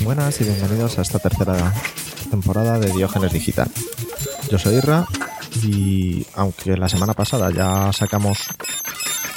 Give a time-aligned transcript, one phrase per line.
[0.00, 1.74] Buenas y bienvenidos a esta tercera
[2.30, 3.70] temporada de Diógenes Digital.
[4.50, 5.04] Yo soy Irra
[5.62, 8.48] y aunque la semana pasada ya sacamos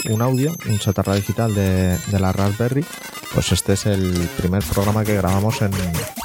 [0.10, 2.86] un audio, un chatarra digital de, de la Raspberry,
[3.34, 5.72] pues este es el primer programa que grabamos en,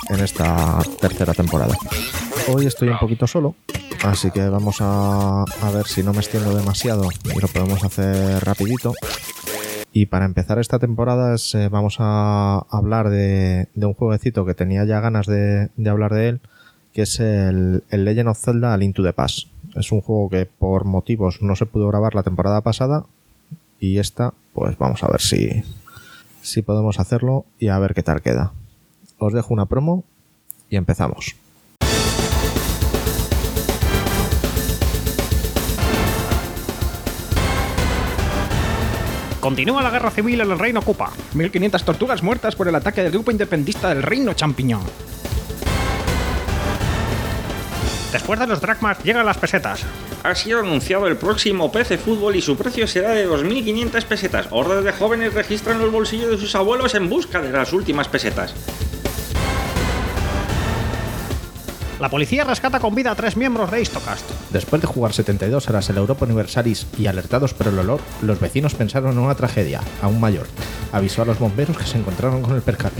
[0.08, 1.74] en esta tercera temporada.
[2.48, 3.54] Hoy estoy un poquito solo,
[4.04, 8.92] así que vamos a, ver si no me extiendo demasiado y lo podemos hacer rapidito.
[9.92, 14.84] Y para empezar esta temporada es, eh, vamos a hablar de, un jueguecito que tenía
[14.84, 16.40] ya ganas de, hablar de él,
[16.92, 19.48] que es el, Legend of Zelda A Link to the Past.
[19.74, 23.06] Es un juego que por motivos no se pudo grabar la temporada pasada
[23.80, 25.62] y esta, pues vamos a ver si,
[26.42, 28.52] si podemos hacerlo y a ver qué tal queda.
[29.18, 30.04] Os dejo una promo
[30.68, 31.36] y empezamos.
[39.40, 41.12] Continúa la guerra civil en el Reino Cupa.
[41.34, 44.82] 1500 tortugas muertas por el ataque del grupo independista del Reino Champiñón.
[48.12, 49.84] Después de los dracmas llegan las pesetas.
[50.24, 54.48] Ha sido anunciado el próximo PC Fútbol y su precio será de 2.500 pesetas.
[54.50, 58.54] Hordas de jóvenes registran los bolsillos de sus abuelos en busca de las últimas pesetas.
[62.00, 64.28] La policía rescata con vida a tres miembros de Istocast.
[64.50, 68.74] Después de jugar 72 horas el Europa Universalis y alertados por el olor, los vecinos
[68.74, 70.46] pensaron en una tragedia, aún mayor.
[70.92, 72.96] Avisó a los bomberos que se encontraron con el percale.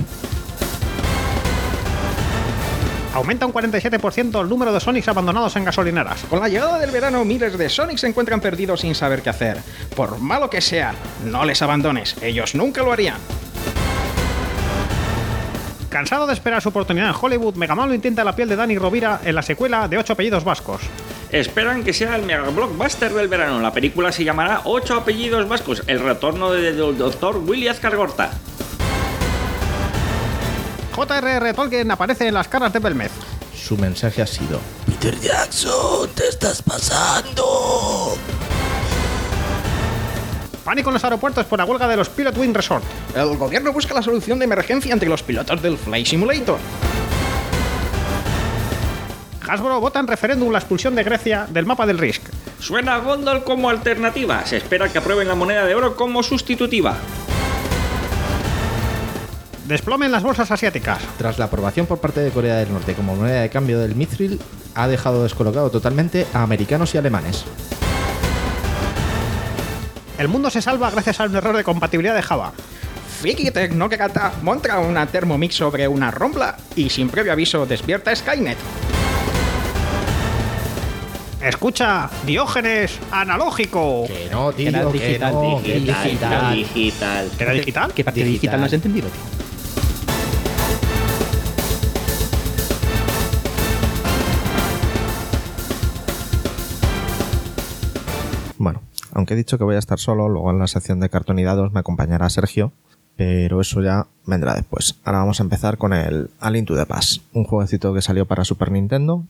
[3.13, 6.25] Aumenta un 47% el número de Sonics abandonados en gasolineras.
[6.29, 9.59] Con la llegada del verano, miles de Sonics se encuentran perdidos sin saber qué hacer.
[9.95, 13.17] Por malo que sea, no les abandones, ellos nunca lo harían.
[15.89, 18.77] Cansado de esperar su oportunidad en Hollywood, Megaman lo intenta en la piel de Danny
[18.77, 20.83] Rovira en la secuela de 8 apellidos vascos.
[21.31, 23.61] Esperan que sea el mega blockbuster del verano.
[23.61, 28.31] La película se llamará Ocho apellidos vascos, el retorno del doctor Willy Azcargorta.
[30.95, 31.55] J.R.R.
[31.55, 33.13] Tolkien aparece en las caras de Belmez.
[33.55, 38.17] Su mensaje ha sido: Peter Jackson, te estás pasando.
[40.67, 42.83] Pánico en los aeropuertos por la huelga de los Pilot Wing Resort.
[43.15, 46.59] El gobierno busca la solución de emergencia entre los pilotos del Flight Simulator.
[49.49, 52.23] Hasbro vota en referéndum la expulsión de Grecia del mapa del Risk.
[52.59, 54.45] Suena Gondol como alternativa.
[54.45, 56.97] Se espera que aprueben la moneda de oro como sustitutiva.
[59.69, 60.99] Desplome en las bolsas asiáticas.
[61.17, 64.41] Tras la aprobación por parte de Corea del Norte como moneda de cambio del Mithril,
[64.75, 67.45] ha dejado descolocado totalmente a americanos y alemanes.
[70.19, 72.53] El mundo se salva gracias a un error de compatibilidad de Java.
[73.21, 78.59] Fiki Tecnocrata monta una Thermomix sobre una rompla y sin previo aviso despierta Skynet.
[81.43, 84.05] Escucha, Diógenes analógico.
[84.07, 86.57] Que no, tío, Era que digital, no, que digital, digital.
[86.57, 87.31] digital.
[87.39, 87.93] ¿Era digital?
[87.95, 89.46] ¿Qué parte digital no has entendido, tío?
[99.17, 101.43] Aunque he dicho que voy a estar solo, luego en la sección de cartón y
[101.43, 102.73] dados me acompañará Sergio,
[103.17, 105.01] pero eso ya vendrá después.
[105.05, 108.27] Ahora vamos a empezar con el A Link to the Past, un jueguecito que salió
[108.27, 109.25] para Super Nintendo,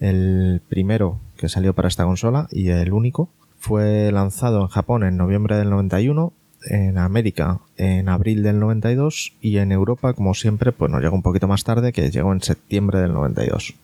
[0.00, 3.28] el primero que salió para esta consola y el único.
[3.60, 6.32] Fue lanzado en Japón en noviembre del 91,
[6.66, 11.22] en América en abril del 92 y en Europa, como siempre, pues nos llegó un
[11.22, 13.74] poquito más tarde, que llegó en septiembre del 92.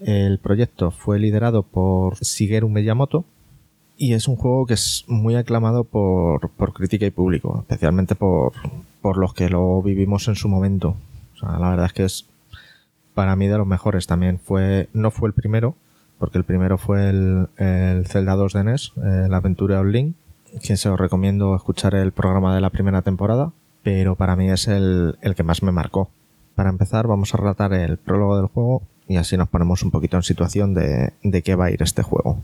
[0.00, 3.24] El proyecto fue liderado por Shigeru Miyamoto,
[3.98, 8.52] y es un juego que es muy aclamado por, por crítica y público, especialmente por,
[9.02, 10.94] por los que lo vivimos en su momento.
[11.34, 12.26] O sea, la verdad es que es
[13.12, 14.38] para mí de los mejores también.
[14.38, 15.74] Fue, no fue el primero,
[16.20, 20.14] porque el primero fue el, el Zelda 2 de NES, eh, la aventura of Link,
[20.62, 23.50] que se os recomiendo escuchar el programa de la primera temporada,
[23.82, 26.08] pero para mí es el, el que más me marcó.
[26.54, 30.16] Para empezar, vamos a relatar el prólogo del juego y así nos ponemos un poquito
[30.16, 32.38] en situación de, de qué va a ir este juego.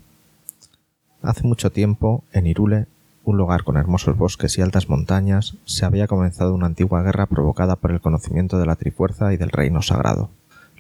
[1.25, 2.85] Hace mucho tiempo, en Irule,
[3.25, 7.77] un lugar con hermosos bosques y altas montañas, se había comenzado una antigua guerra provocada
[7.77, 10.29] por el conocimiento de la Trifuerza y del Reino Sagrado,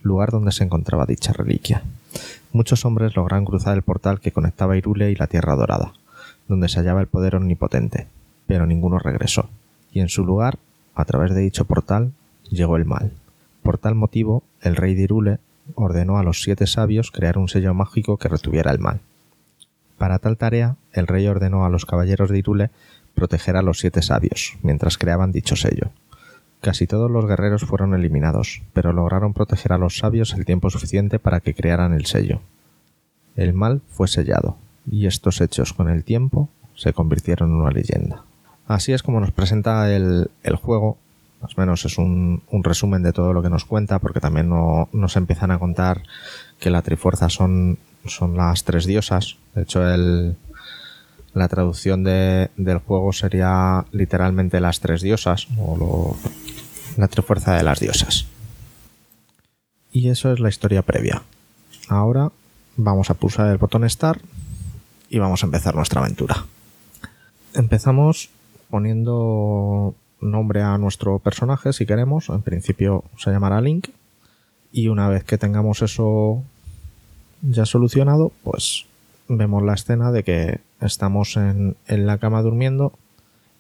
[0.02, 1.82] lugar donde se encontraba dicha reliquia.
[2.52, 5.94] Muchos hombres lograron cruzar el portal que conectaba Irule y la Tierra Dorada,
[6.47, 8.06] donde se hallaba el poder omnipotente,
[8.47, 9.49] pero ninguno regresó,
[9.93, 10.58] y en su lugar,
[10.94, 12.12] a través de dicho portal,
[12.50, 13.12] llegó el mal.
[13.62, 15.38] Por tal motivo, el rey de Irule
[15.75, 19.00] ordenó a los siete sabios crear un sello mágico que retuviera el mal.
[20.04, 22.70] Para tal tarea, el rey ordenó a los caballeros de Irule
[23.14, 25.92] proteger a los siete sabios, mientras creaban dicho sello.
[26.60, 31.18] Casi todos los guerreros fueron eliminados, pero lograron proteger a los sabios el tiempo suficiente
[31.18, 32.42] para que crearan el sello.
[33.34, 38.24] El mal fue sellado, y estos hechos con el tiempo se convirtieron en una leyenda.
[38.66, 40.98] Así es como nos presenta el, el juego,
[41.40, 44.50] más o menos es un, un, resumen de todo lo que nos cuenta, porque también
[44.50, 46.02] no, nos empiezan a contar
[46.60, 49.36] que la Trifuerza son, son las tres diosas.
[49.54, 50.36] De hecho, el,
[51.32, 56.16] la traducción de, del juego sería literalmente las tres diosas, o lo,
[56.96, 58.26] la Trifuerza de las diosas.
[59.92, 61.22] Y eso es la historia previa.
[61.88, 62.30] Ahora
[62.76, 64.20] vamos a pulsar el botón Start
[65.08, 66.44] y vamos a empezar nuestra aventura.
[67.54, 68.30] Empezamos
[68.70, 72.28] poniendo nombre a nuestro personaje si queremos.
[72.28, 73.88] En principio se llamará Link.
[74.72, 76.42] Y una vez que tengamos eso
[77.49, 78.87] ya solucionado, pues
[79.29, 82.93] vemos la escena de que estamos en, en la cama durmiendo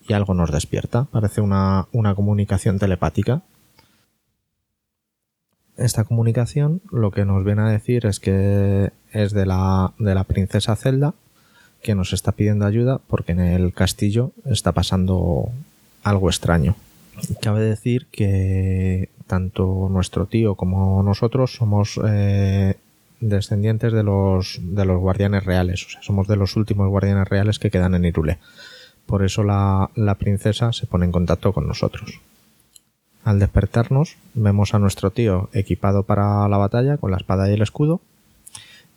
[0.08, 1.04] y algo nos despierta.
[1.04, 3.42] Parece una, una comunicación telepática.
[5.76, 10.24] Esta comunicación lo que nos viene a decir es que es de la, de la
[10.24, 11.14] princesa Zelda
[11.82, 15.50] que nos está pidiendo ayuda porque en el castillo está pasando
[16.02, 16.76] algo extraño.
[17.40, 22.76] Cabe decir que tanto nuestro tío como nosotros somos eh,
[23.28, 27.70] descendientes de los, de los guardianes reales, o somos de los últimos guardianes reales que
[27.70, 28.38] quedan en Irule.
[29.06, 32.20] Por eso la, la princesa se pone en contacto con nosotros.
[33.24, 37.62] Al despertarnos, vemos a nuestro tío equipado para la batalla con la espada y el
[37.62, 38.00] escudo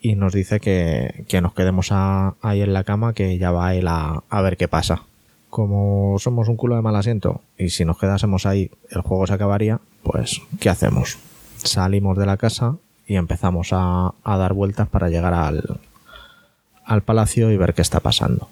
[0.01, 3.87] y nos dice que, que nos quedemos ahí en la cama que ya va él
[3.87, 5.03] a, a, ver qué pasa.
[5.49, 9.33] Como somos un culo de mal asiento y si nos quedásemos ahí el juego se
[9.33, 11.17] acabaría, pues ¿qué hacemos?
[11.57, 12.75] Salimos de la casa
[13.07, 15.79] y empezamos a, dar vueltas para llegar al,
[16.83, 18.49] al palacio y ver qué está pasando.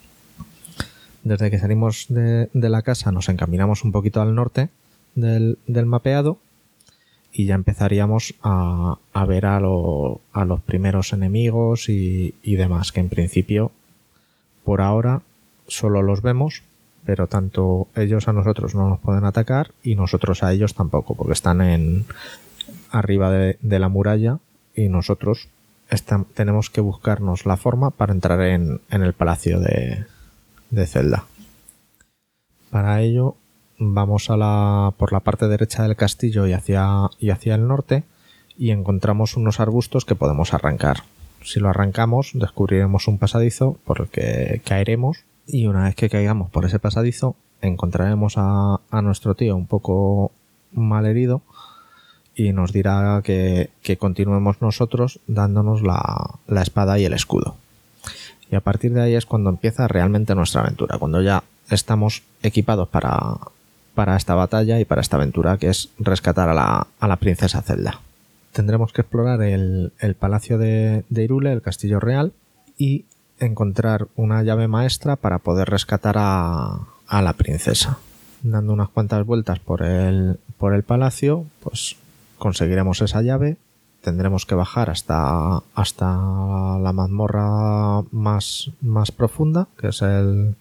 [1.23, 4.69] Desde que salimos de, la casa nos encaminamos un poquito al norte
[5.15, 6.37] del, mapeado
[7.33, 8.97] y ya empezaríamos a,
[9.27, 13.71] ver a, lo, a, los primeros enemigos y, demás, que en principio
[14.63, 15.21] por ahora
[15.67, 16.63] solo los vemos,
[17.05, 21.33] pero tanto ellos a nosotros no nos pueden atacar y nosotros a ellos tampoco, porque
[21.33, 22.05] están en
[22.91, 24.39] arriba de la muralla
[24.75, 25.49] y nosotros
[26.33, 30.05] tenemos que buscarnos la forma para entrar en, el palacio de,
[30.87, 31.25] Zelda.
[32.69, 33.35] Para ello
[33.77, 38.03] vamos a la, por la parte derecha del castillo y hacia, el norte
[38.57, 41.03] y encontramos unos arbustos que podemos arrancar.
[41.43, 46.49] Si lo arrancamos, descubriremos un pasadizo por el que caeremos y una vez que caigamos
[46.49, 50.31] por ese pasadizo, encontraremos a, a nuestro tío un poco
[50.71, 51.43] mal herido
[52.35, 57.55] y nos dirá que, continuemos nosotros dándonos la, la espada y el escudo.
[58.51, 62.87] Y a partir de ahí es cuando empieza realmente nuestra aventura, cuando ya estamos equipados
[62.89, 63.37] para,
[63.95, 67.61] para esta batalla y para esta aventura que es rescatar a la, a la princesa
[67.61, 68.01] Zelda.
[68.51, 72.33] Tendremos que explorar el, el palacio de, de, Irule, el castillo real,
[72.77, 73.05] y
[73.39, 77.97] encontrar una llave maestra para poder rescatar a, a la princesa.
[78.43, 81.97] Dando unas cuantas vueltas por el, por el palacio, pues
[82.37, 83.57] conseguiremos esa llave,
[84.01, 90.55] tendremos que bajar hasta, hasta la mazmorra más, más profunda, que es el,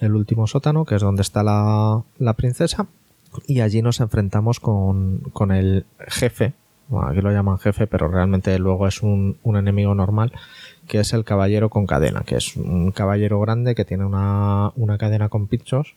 [0.00, 2.86] el último sótano, que es donde está la, la princesa,
[3.46, 6.52] y allí nos enfrentamos con, con el jefe,
[6.88, 10.32] bueno, aquí lo llaman jefe, pero realmente luego es un, un, enemigo normal,
[10.88, 14.98] que es el caballero con cadena, que es un caballero grande que tiene una, una
[14.98, 15.94] cadena con pinchos,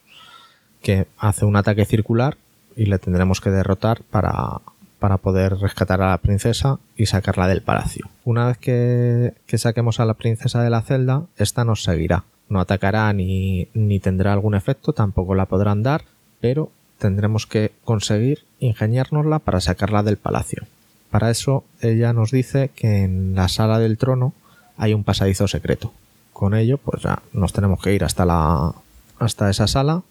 [0.84, 2.38] que hace un ataque circular
[2.76, 4.62] y le tendremos que derrotar para,
[5.04, 8.10] para poder rescatar a la princesa y sacarla del palacio.
[8.24, 12.62] Una vez que, que saquemos a la princesa de la celda, esta nos seguirá no
[12.62, 16.06] atacará ni, ni tendrá algún efecto, tampoco la podrán dar,
[16.40, 20.64] pero tendremos que conseguir ingeniárnosla para sacarla del palacio.
[21.12, 24.32] Para eso ella nos dice que en la sala del trono
[24.78, 25.92] hay un pasadizo secreto.
[26.32, 28.74] Con ello, pues ya nos tenemos que ir hasta la
[29.20, 30.04] hasta esa sala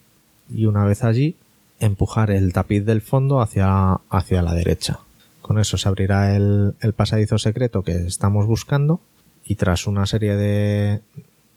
[0.53, 1.37] y una vez allí
[1.85, 5.01] empujar el tapiz del fondo hacia, hacia la derecha.
[5.41, 9.01] Con eso se abrirá el, el pasadizo secreto que estamos buscando
[9.45, 11.01] y tras una serie de,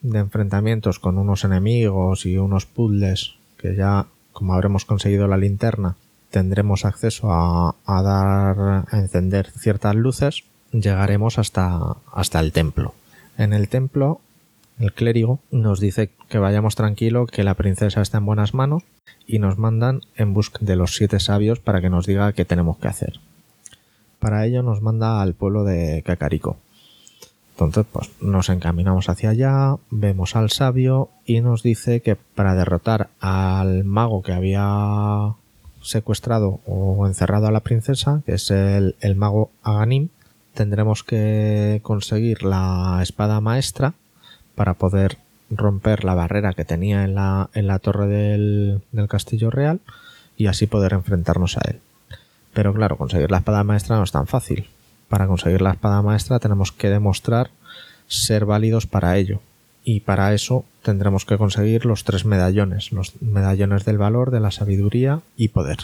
[0.01, 5.96] de enfrentamientos con unos enemigos y unos puzzles que ya, como habremos conseguido la linterna,
[6.32, 12.94] tendremos acceso a, a dar a encender ciertas luces, llegaremos hasta, hasta el templo.
[13.38, 14.22] En el templo,
[14.79, 18.84] el clérigo nos dice que vayamos tranquilo, que la princesa está en buenas manos
[19.25, 22.77] y nos mandan en busca de los siete sabios para que nos diga qué tenemos
[22.77, 23.20] que hacer.
[24.20, 26.58] Para ello nos manda al pueblo de Cacarico.
[27.51, 33.10] Entonces, pues nos encaminamos hacia allá, vemos al sabio y nos dice que para derrotar
[33.22, 35.36] al mago que había
[35.82, 40.10] secuestrado o encerrado a la princesa, que es el, el mago Aganim,
[40.53, 43.94] tendremos que conseguir la espada maestra
[44.56, 45.18] para poder
[45.50, 49.80] romper la barrera que tenía en la, en la torre del, del castillo real
[50.38, 51.80] y así poder enfrentarnos a él.
[52.54, 54.68] Pero claro, conseguir la espada maestra no es tan fácil.
[55.10, 57.50] Para conseguir la espada maestra tenemos que demostrar
[58.08, 59.42] ser válidos para ello.
[59.84, 64.52] Y para eso tendremos que conseguir los tres medallones, los medallones del valor, de la
[64.52, 65.78] sabiduría y poder.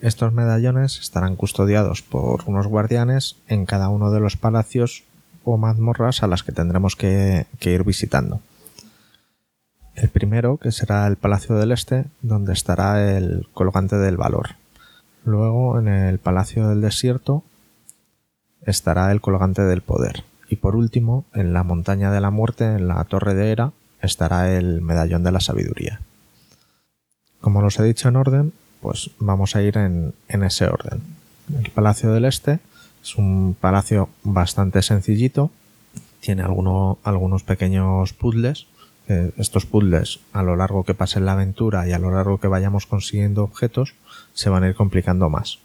[0.00, 5.04] Estos medallones estarán custodiados por unos guardianes en cada uno de los palacios
[5.44, 8.40] o mazmorras a las que tendremos que, ir visitando.
[9.94, 14.56] El primero, que será el Palacio del Este, donde estará el colgante del valor.
[15.24, 17.44] Luego, en el Palacio del Desierto,
[18.62, 20.24] estará el colgante del poder.
[20.48, 23.72] Y por último, en la montaña de la muerte, en la torre de Hera,
[24.02, 26.00] estará el medallón de la sabiduría.
[27.40, 31.00] Como los he dicho en orden, pues vamos a ir en, en ese orden.
[31.62, 32.58] El Palacio del Este
[33.04, 35.50] es un palacio bastante sencillito,
[36.20, 38.66] tiene alguno- algunos pequeños puzzles.
[39.08, 42.48] Eh, estos puzzles, a lo largo que pase la aventura y a lo largo que
[42.48, 43.94] vayamos consiguiendo objetos,
[44.32, 45.58] se van a ir complicando más.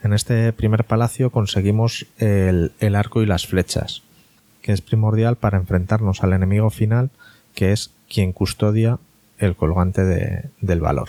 [0.00, 4.02] En este primer palacio conseguimos el, arco y las flechas,
[4.62, 7.10] que es primordial para enfrentarnos al enemigo final,
[7.56, 8.98] que es quien custodia
[9.38, 11.08] el colgante de- del valor.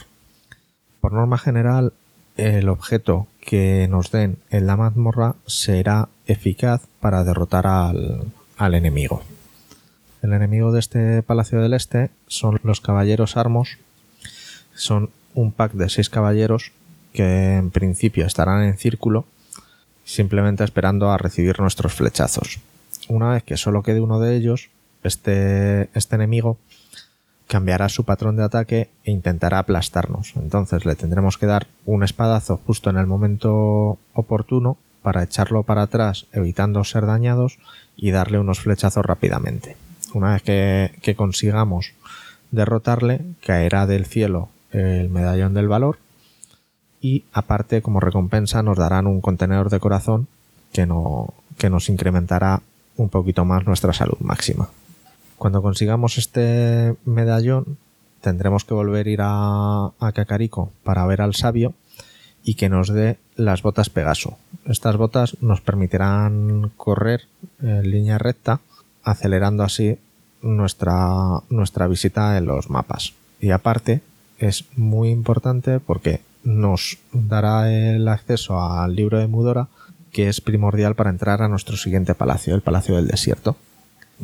[1.02, 1.94] Por norma general,
[2.36, 8.26] el objeto que nos den en la mazmorra será eficaz para derrotar al,
[8.58, 9.24] al enemigo.
[10.22, 13.78] El enemigo de este Palacio del Este son los Caballeros Armos.
[14.76, 16.74] Son un pack de seis caballeros
[17.14, 19.24] que en principio estarán en círculo,
[20.04, 22.60] simplemente esperando a recibir nuestros flechazos.
[23.08, 24.70] Una vez que solo quede uno de ellos,
[25.04, 26.58] este, este enemigo
[27.48, 30.34] cambiará su patrón de ataque e intentará aplastarnos.
[30.36, 35.84] Entonces le tendremos que dar un espadazo justo en el momento oportuno para echarlo para
[35.84, 37.60] atrás, evitando ser dañados
[37.96, 39.78] y darle unos flechazos rápidamente.
[40.14, 41.94] Una vez que, consigamos
[42.52, 46.00] derrotarle, caerá del cielo el medallón del valor
[47.00, 50.28] y aparte como recompensa nos darán un contenedor de corazón
[50.74, 52.62] que, no, que nos incrementará
[52.98, 54.70] un poquito más nuestra salud máxima.
[55.38, 57.78] Cuando consigamos este medallón,
[58.22, 61.74] tendremos que volver a ir a, Cacarico para ver al sabio
[62.44, 64.38] y que nos dé las botas Pegaso.
[64.66, 67.24] Estas botas nos permitirán correr
[67.62, 68.62] en línea recta,
[69.04, 69.98] acelerando así
[70.42, 73.14] nuestra, nuestra visita en los mapas.
[73.40, 74.02] Y aparte,
[74.40, 79.68] es muy importante porque nos dará el acceso al libro de Mudora,
[80.12, 83.58] que es primordial para entrar a nuestro siguiente palacio, el Palacio del Desierto.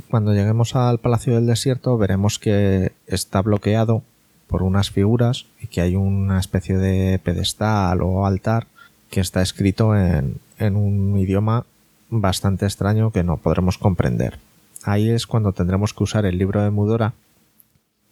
[0.10, 4.04] Cuando lleguemos al Palacio del Desierto veremos que está bloqueado
[4.48, 8.68] por unas figuras y que hay una especie de pedestal o altar
[9.10, 11.66] que está escrito en, un idioma
[12.10, 14.40] bastante extraño que no podremos comprender.
[14.84, 17.14] Ahí es cuando tendremos que usar el libro de Mudora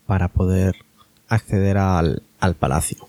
[0.06, 0.76] para poder
[1.28, 3.08] acceder al, al palacio.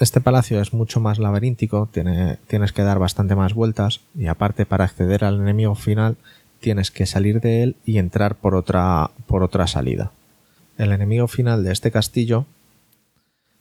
[0.00, 4.66] Este palacio es mucho más laberíntico, tiene, tienes que dar bastante más vueltas y aparte
[4.66, 6.16] para acceder al enemigo final
[6.64, 10.12] tienes que salir de él y entrar por otra, por otra salida.
[10.78, 12.46] El enemigo final de este castillo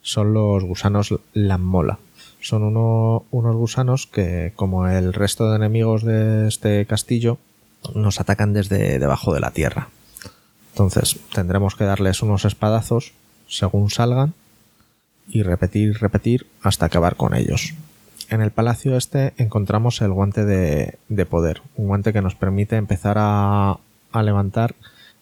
[0.01, 1.99] son los gusanos Lammola.
[2.39, 7.39] Son uno- unos gusanos que, como el resto de enemigos de este castillo,
[7.93, 9.89] nos atacan desde debajo de la tierra.
[10.71, 13.11] Entonces tendremos que darles unos espadazos
[13.49, 14.33] según salgan
[15.27, 17.73] y repetir repetir hasta acabar con ellos.
[18.33, 22.77] En el palacio este encontramos el guante de, de poder, un guante que nos permite
[22.77, 23.77] empezar a,
[24.23, 24.73] levantar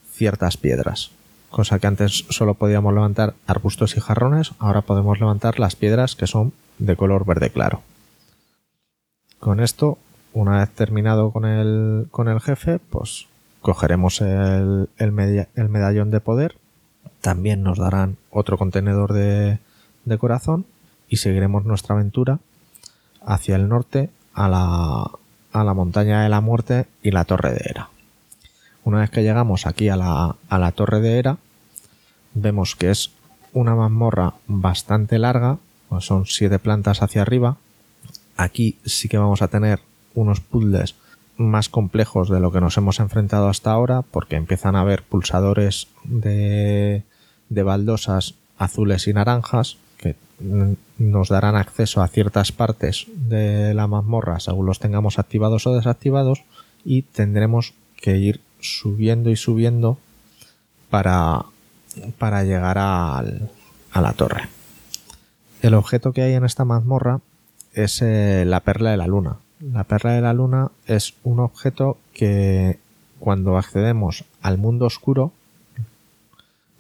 [0.10, 1.12] ciertas piedras,
[1.50, 6.26] cosa que antes solo podíamos levantar arbustos y jarrones, ahora podemos levantar las piedras que
[6.26, 7.82] son de color verde claro.
[9.42, 9.98] Con esto,
[10.32, 12.08] una vez terminado con el,
[12.42, 13.28] jefe, pues
[13.60, 16.56] cogeremos el medallón de poder,
[17.20, 19.60] también nos darán otro contenedor de,
[20.06, 20.66] de corazón
[21.10, 22.40] y seguiremos nuestra aventura
[23.26, 25.12] hacia el norte a la,
[25.52, 27.90] a la montaña de la muerte y la torre de Hera.
[28.84, 31.38] Una vez que llegamos aquí a la, a la torre de Hera,
[32.34, 33.12] vemos que es
[33.54, 35.58] una mazmorra bastante larga,
[35.90, 37.58] pues son siete plantas hacia arriba.
[38.38, 39.82] Aquí sí que vamos a tener
[40.16, 40.96] unos puzzles
[41.38, 45.88] más complejos de lo que nos hemos enfrentado hasta ahora, porque empiezan a haber pulsadores
[46.04, 47.04] de,
[47.50, 49.78] de baldosas azules y naranjas
[50.98, 56.44] nos darán acceso a ciertas partes de la mazmorra según los tengamos activados o desactivados
[56.86, 59.98] y tendremos que ir subiendo y subiendo
[60.90, 61.46] para,
[62.18, 63.50] para llegar al-
[63.92, 64.48] a la torre.
[65.62, 67.20] El objeto que hay en esta mazmorra
[67.74, 69.38] es eh, la perla de la luna.
[69.60, 72.80] La perla de la luna es un objeto que
[73.20, 75.32] cuando accedemos al mundo oscuro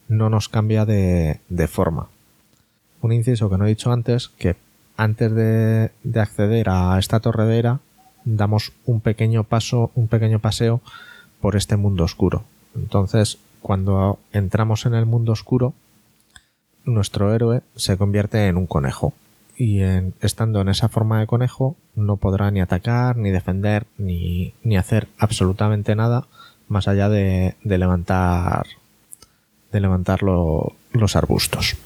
[0.08, 2.08] no nos cambia de, de forma.
[3.01, 4.55] Un inciso que no he dicho antes, que
[4.98, 7.79] antes de, de acceder a esta torredera
[8.24, 10.81] damos un pequeño paso, un pequeño paseo
[11.39, 12.43] por este mundo oscuro.
[12.75, 15.74] Entonces, cuando entramos en el mundo oscuro,
[16.86, 19.13] nuestro héroe se convierte en un conejo.
[19.58, 24.53] Y en- estando en esa forma de conejo, no podrá ni atacar, ni defender, ni,
[24.63, 26.25] ni hacer absolutamente nada
[26.67, 28.65] más allá de, de levantar
[29.72, 31.77] de levantar lo- los arbustos.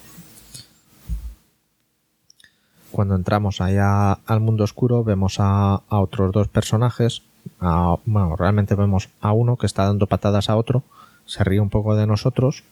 [2.96, 7.24] Cuando entramos allá al mundo oscuro vemos a, otros dos personajes.
[7.60, 10.82] bueno, realmente vemos a uno que está dando patadas a otro,
[11.26, 12.64] se ríe un poco de nosotros.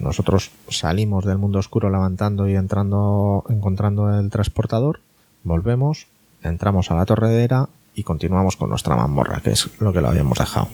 [0.00, 4.98] Nosotros salimos del mundo oscuro levantando y entrando, encontrando el transportador.
[5.44, 6.08] Volvemos,
[6.42, 10.38] entramos a la torredera y continuamos con nuestra mazmorra, que es lo que lo habíamos
[10.38, 10.66] dejado.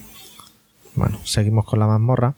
[0.95, 2.37] Bueno, seguimos con la mazmorra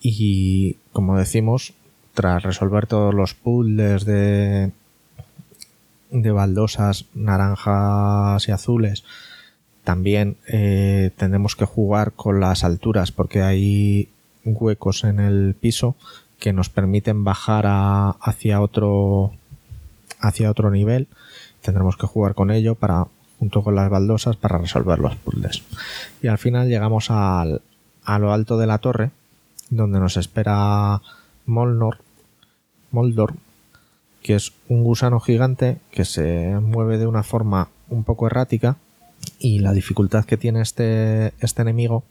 [0.00, 1.72] y como decimos,
[2.14, 4.72] tras resolver todos los puzzles de,
[6.10, 9.04] de baldosas naranjas y azules,
[9.84, 14.08] también eh, tendremos que jugar con las alturas porque hay
[14.44, 15.96] huecos en el piso
[16.38, 17.64] que nos permiten bajar
[18.20, 19.32] hacia otro
[20.20, 21.08] hacia otro nivel.
[21.62, 23.06] Tendremos que jugar con ello para
[23.38, 25.62] junto con las baldosas para resolver los puzzles.
[26.22, 27.62] Y al final llegamos al,
[28.04, 29.10] a lo alto de la torre
[29.70, 31.00] donde nos espera
[31.46, 31.98] Molnor,
[32.90, 33.34] Moldor,
[34.28, 38.76] que es un gusano gigante que se mueve de una forma un poco errática
[39.38, 42.04] y la dificultad que tiene este, este enemigo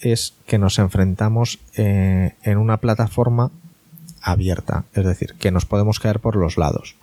[0.00, 3.50] es que nos enfrentamos eh, en una plataforma
[4.22, 6.96] abierta, es decir, que nos podemos caer por los lados.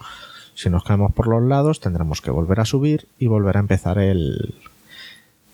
[0.55, 3.99] Si nos caemos por los lados tendremos que volver a subir y volver a empezar
[3.99, 4.55] el,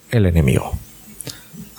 [0.09, 0.71] el enemigo.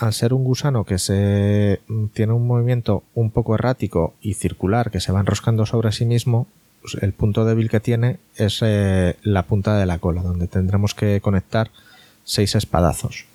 [0.01, 1.81] Al ser un gusano que se
[2.13, 6.47] tiene un movimiento un poco errático y circular que se va enroscando sobre sí mismo,
[7.01, 11.21] el punto débil que tiene es eh, la punta de la cola, donde tendremos que
[11.21, 11.71] conectar
[12.25, 13.27] seis espadazos.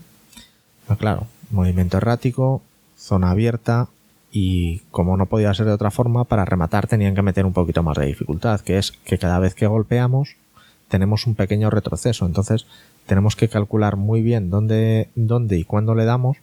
[0.98, 2.62] Claro, movimiento errático,
[2.98, 3.88] zona abierta
[4.32, 7.84] y como no podía ser de otra forma, para rematar tenían que meter un poquito
[7.84, 10.36] más de dificultad, que es que cada vez que golpeamos
[10.88, 12.66] tenemos un pequeño retroceso, entonces
[13.06, 16.38] tenemos que calcular muy bien dónde, dónde y cuándo le damos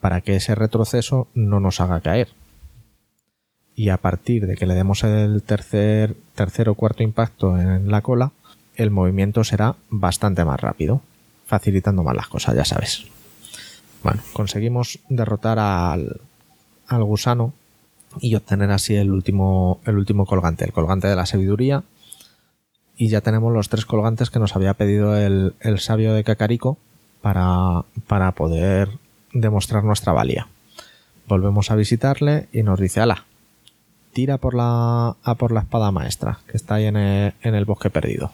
[0.00, 2.28] para que ese retroceso no nos haga caer.
[3.76, 8.00] Y a partir de que le demos el tercer, tercer o cuarto impacto en la
[8.00, 8.32] cola,
[8.74, 11.02] el movimiento será bastante más rápido,
[11.44, 13.04] facilitando más las cosas, ya sabes.
[14.02, 16.20] Bueno, conseguimos derrotar al,
[16.88, 17.52] al gusano
[18.18, 21.84] y obtener así el último, el último colgante, el colgante de la sabiduría.
[22.96, 26.78] Y ya tenemos los tres colgantes que nos había pedido el, el sabio de Cacarico
[27.20, 28.88] para, para poder
[29.34, 30.48] demostrar nuestra valía.
[31.28, 33.25] Volvemos a visitarle y nos dice, ala,
[34.16, 37.66] tira por la, a por la espada maestra, que está ahí en el, en el
[37.66, 38.32] bosque perdido.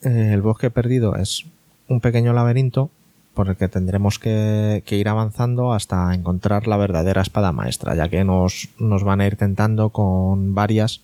[0.00, 1.44] Eh, el bosque perdido es
[1.86, 2.88] un pequeño laberinto
[3.34, 8.08] por el que tendremos que, que ir avanzando hasta encontrar la verdadera espada maestra, ya
[8.08, 11.02] que nos, nos van a ir tentando con varias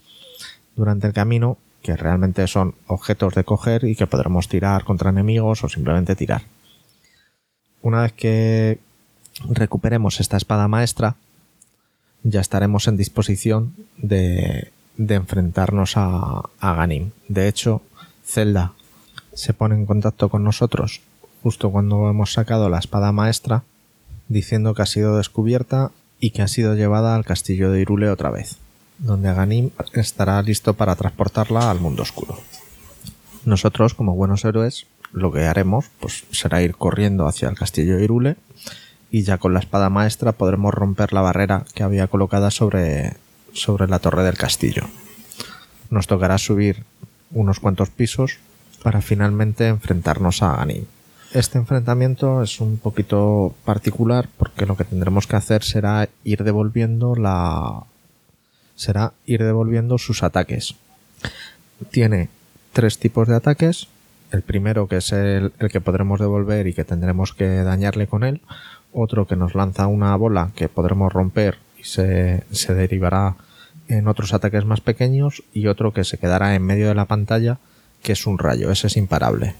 [0.74, 5.64] durante el camino que realmente son objetos de coger y que podremos tirar contra enemigos
[5.64, 6.44] o simplemente tirar.
[7.82, 8.78] Una vez que
[9.50, 11.16] recuperemos esta espada maestra,
[12.22, 17.10] ya estaremos en disposición de, enfrentarnos a, a Ganim.
[17.28, 17.82] De hecho,
[18.24, 18.72] Zelda
[19.32, 21.00] se pone en contacto con nosotros
[21.42, 23.62] justo cuando hemos sacado la espada maestra,
[24.28, 28.30] diciendo que ha sido descubierta y que ha sido llevada al castillo de Irule otra
[28.30, 28.56] vez,
[28.98, 32.38] donde Ganim estará listo para transportarla al mundo oscuro.
[33.44, 38.04] Nosotros, como buenos héroes, lo que haremos pues, será ir corriendo hacia el castillo de
[38.04, 38.36] Irule
[39.10, 43.14] y ya con la espada maestra podremos romper la barrera que había colocada sobre,
[43.52, 44.84] sobre la torre del castillo.
[45.90, 46.84] Nos tocará subir
[47.32, 48.38] unos cuantos pisos
[48.82, 50.84] para finalmente enfrentarnos a Ganim.
[51.32, 57.14] Este enfrentamiento es un poquito particular porque lo que tendremos que hacer será ir devolviendo
[57.14, 57.84] la
[58.74, 60.74] será ir devolviendo sus ataques.
[61.90, 62.30] Tiene
[62.72, 63.88] tres tipos de ataques.
[64.32, 68.24] El primero que es el, el que podremos devolver y que tendremos que dañarle con
[68.24, 68.40] él.
[68.92, 73.36] Otro que nos lanza una bola que podremos romper y se, se derivará
[73.88, 75.42] en otros ataques más pequeños.
[75.52, 77.58] Y otro que se quedará en medio de la pantalla
[78.02, 78.70] que es un rayo.
[78.70, 79.54] Ese es imparable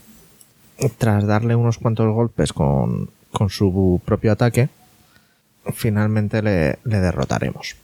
[0.89, 4.69] tras darle unos cuantos golpes con, con su propio ataque,
[5.73, 7.75] finalmente le, le, derrotaremos.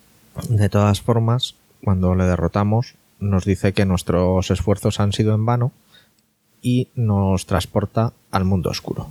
[0.50, 5.72] De todas formas, cuando le derrotamos, nos dice que nuestros esfuerzos han sido en vano
[6.62, 9.10] y nos transporta al mundo oscuro.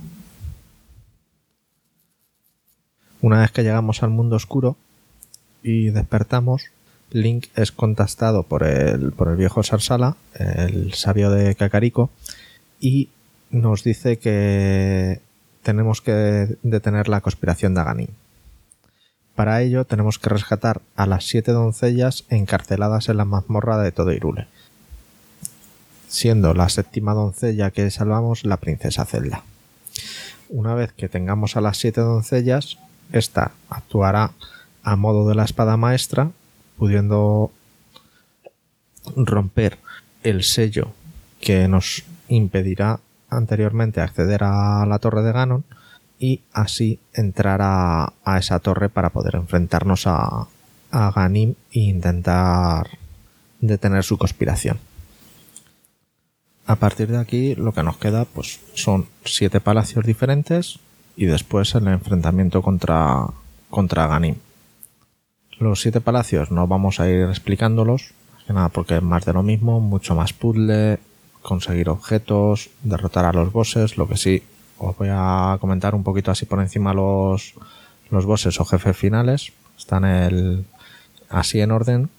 [3.21, 4.77] Una vez que llegamos al mundo oscuro
[5.63, 6.65] y despertamos,
[7.11, 12.09] Link es contactado por el, por el viejo Sarsala, el sabio de Kakariko,
[12.79, 13.09] y
[13.49, 15.21] nos dice que
[15.63, 18.09] tenemos que detener la conspiración de Aganim.
[19.35, 24.11] Para ello tenemos que rescatar a las siete doncellas encarceladas en la mazmorra de todo
[24.11, 24.47] Irule,
[26.07, 29.43] siendo la séptima doncella que salvamos la princesa Zelda.
[30.49, 32.77] Una vez que tengamos a las siete doncellas,
[33.11, 34.31] esta actuará
[34.83, 36.31] a modo de la espada maestra,
[36.77, 37.51] pudiendo
[39.15, 39.77] romper
[40.23, 40.93] el sello
[41.39, 45.63] que nos impedirá anteriormente acceder a la torre de Ganon
[46.19, 50.47] y así entrar a, esa torre para poder enfrentarnos a,
[50.91, 52.87] a Ganim e intentar
[53.59, 54.79] detener su conspiración.
[56.65, 60.79] A partir de aquí lo que nos queda pues son siete palacios diferentes
[61.17, 63.25] y después el enfrentamiento contra,
[63.69, 64.35] contra Ganim.
[65.59, 69.33] Los siete palacios no vamos a ir explicándolos, más que nada porque es más de
[69.33, 70.99] lo mismo, mucho más puzzle,
[71.41, 74.43] conseguir objetos, derrotar a los bosses, lo que sí
[74.77, 77.55] os voy a comentar un poquito así por encima los,
[78.11, 79.51] los bosses o jefes finales.
[79.75, 80.65] Están el,
[81.29, 82.09] así en orden.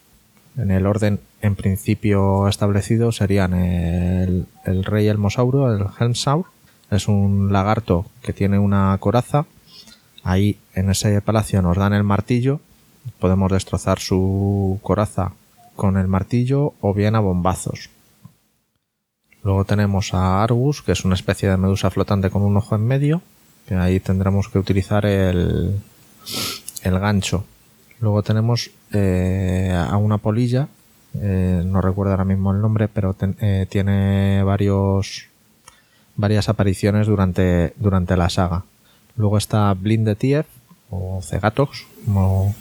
[0.56, 6.46] En el orden en principio establecido serían el, el rey Elmosauro, el Helmsaur.
[6.90, 9.46] Es un lagarto que tiene una coraza.
[10.22, 12.60] Ahí en ese palacio nos dan el martillo.
[13.20, 15.32] Podemos destrozar su coraza
[15.76, 17.90] con el martillo o bien a bombazos.
[19.44, 22.84] Luego tenemos a Argus, que es una especie de medusa flotante con un ojo en
[22.84, 23.22] medio,
[23.66, 25.80] que ahí tendremos que utilizar el,
[26.82, 27.44] gancho.
[28.00, 30.68] Luego tenemos eh, a una polilla,
[31.14, 35.27] eh, no recuerdo ahora mismo el nombre, pero eh, tiene varios
[36.18, 38.64] varias apariciones durante, durante la saga.
[39.16, 40.46] Luego está Blindetief,
[40.90, 42.54] o Cegatox, como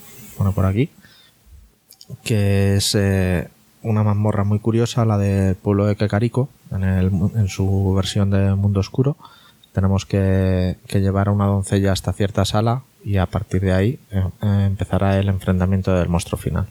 [0.56, 0.89] por aquí,
[2.24, 3.50] que es eh,
[3.82, 9.17] una mazmorra muy curiosa, la del pueblo de Kakariko, en, su versión de Mundo Oscuro.
[9.74, 14.24] Tenemos que, llevar a una doncella hasta cierta sala y a partir de ahí eh,
[14.41, 16.67] eh, empezará el enfrentamiento del monstruo final.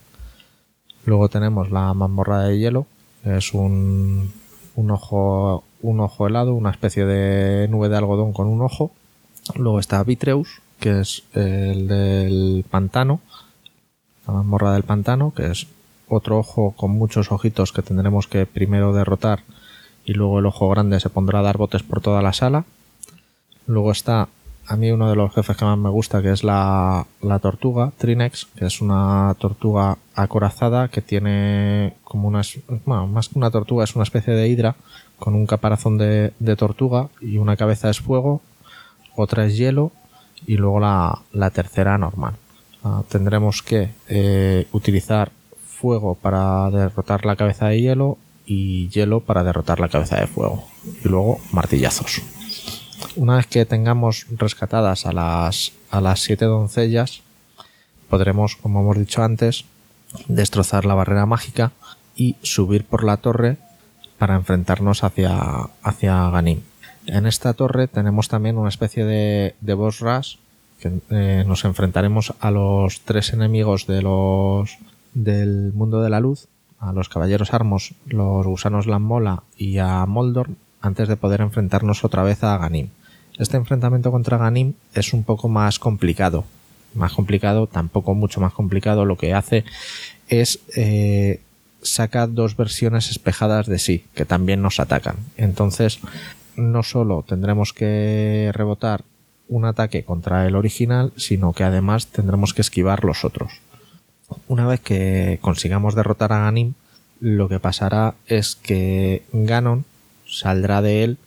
[1.05, 2.87] Luego tenemos la mazmorra de hielo,
[3.25, 4.33] es un,
[4.75, 8.93] un ojo un ojo helado, una especie de nube de algodón con un ojo.
[9.55, 13.21] Luego está Vitreus, que es el del pantano,
[14.27, 15.67] la mazmorra del pantano, que es
[16.09, 19.43] otro ojo con muchos ojitos que tendremos que primero derrotar
[20.05, 22.65] y luego el ojo grande se pondrá a dar botes por toda la sala.
[23.67, 24.29] Luego está
[24.69, 27.93] a mí uno de los jefes que más me gusta, que es la, la tortuga,
[27.99, 33.85] Trinex, que es una tortuga acorazada que tiene como unas, bueno, más que una tortuga,
[33.85, 34.75] es una especie de hidra
[35.19, 38.43] con un caparazón de, tortuga y una cabeza es fuego,
[39.15, 39.93] otra es hielo
[40.47, 42.35] y luego la, la tercera normal.
[42.85, 45.33] Ah, tendremos que eh, utilizar
[45.67, 50.65] fuego para derrotar la cabeza de hielo y hielo para derrotar la cabeza de fuego.
[51.05, 52.23] Y luego martillazos.
[53.17, 57.23] Una vez que tengamos rescatadas a las, a las siete doncellas,
[58.09, 59.65] podremos, como hemos dicho antes,
[60.29, 61.73] destrozar la barrera mágica
[62.15, 63.59] y subir por la torre
[64.19, 65.39] para enfrentarnos hacia,
[65.83, 66.61] hacia Ganim.
[67.07, 70.37] En esta torre tenemos también una especie de, de boss rush
[70.81, 74.79] que eh, nos enfrentaremos a los tres enemigos de los
[75.15, 76.49] del mundo de la luz,
[76.79, 80.51] a los caballeros armos, los gusanos Lammola y a Moldor
[80.83, 82.89] antes de poder enfrentarnos otra vez a Ganim.
[83.39, 86.45] Este enfrentamiento contra Ganim es un poco más complicado.
[86.95, 89.05] Más complicado, tampoco mucho más complicado.
[89.05, 89.65] Lo que hace
[90.29, 91.41] es eh,
[91.87, 95.17] saca dos versiones espejadas de sí, que también nos atacan.
[95.37, 96.01] Entonces,
[96.57, 99.05] no solo tendremos que rebotar
[99.49, 103.61] un ataque contra el original, sino que además tendremos que esquivar los otros.
[104.49, 106.75] Una vez que consigamos derrotar a Ganim,
[107.21, 109.85] lo que pasará es que Ganon
[110.27, 111.19] saldrá de él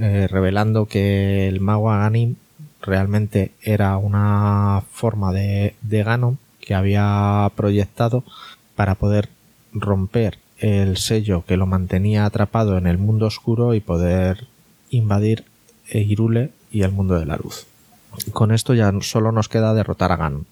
[0.00, 2.36] eh, revelando que el mago Aganim
[2.80, 8.24] realmente era una forma de, de Ganon que había proyectado
[8.76, 9.28] para poder
[9.74, 14.46] romper el sello que lo mantenía atrapado en el mundo oscuro y poder
[14.90, 15.44] invadir
[15.88, 17.66] Hyrule y el mundo de la luz.
[18.32, 20.46] Con esto ya solo nos queda derrotar a Ganon.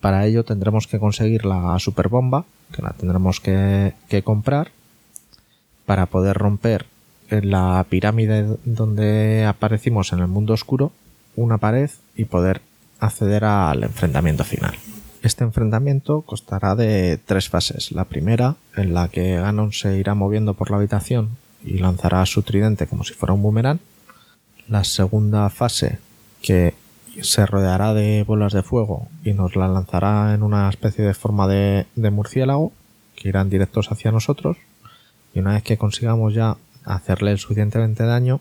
[0.00, 4.70] Para ello tendremos que conseguir la superbomba, que la tendremos que, que comprar,
[5.86, 6.86] para poder romper
[7.30, 10.92] la pirámide donde aparecimos en el mundo oscuro
[11.36, 12.60] una pared y poder
[13.00, 14.74] acceder al enfrentamiento final.
[15.22, 17.92] Este enfrentamiento constará de tres fases.
[17.92, 21.30] La primera, en la que Ganon se irá moviendo por la habitación
[21.64, 23.80] y lanzará su tridente como si fuera un boomerang.
[24.68, 25.98] La segunda fase,
[26.40, 26.74] que
[27.20, 31.48] se rodeará de bolas de fuego y nos la lanzará en una especie de forma
[31.48, 32.72] de, murciélago
[33.16, 34.56] que irán directos hacia nosotros.
[35.34, 38.40] Y una vez que consigamos ya hacerle el suficientemente daño,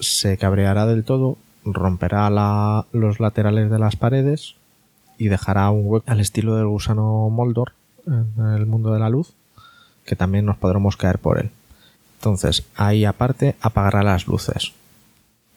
[0.00, 4.56] se cabreará del todo, romperá la- los laterales de las paredes
[5.22, 7.72] y dejará un hueco al estilo del gusano Moldor
[8.06, 9.32] en el mundo de la luz,
[10.04, 11.50] que también nos podremos caer por él.
[12.18, 14.72] Entonces, ahí aparte apagará las luces.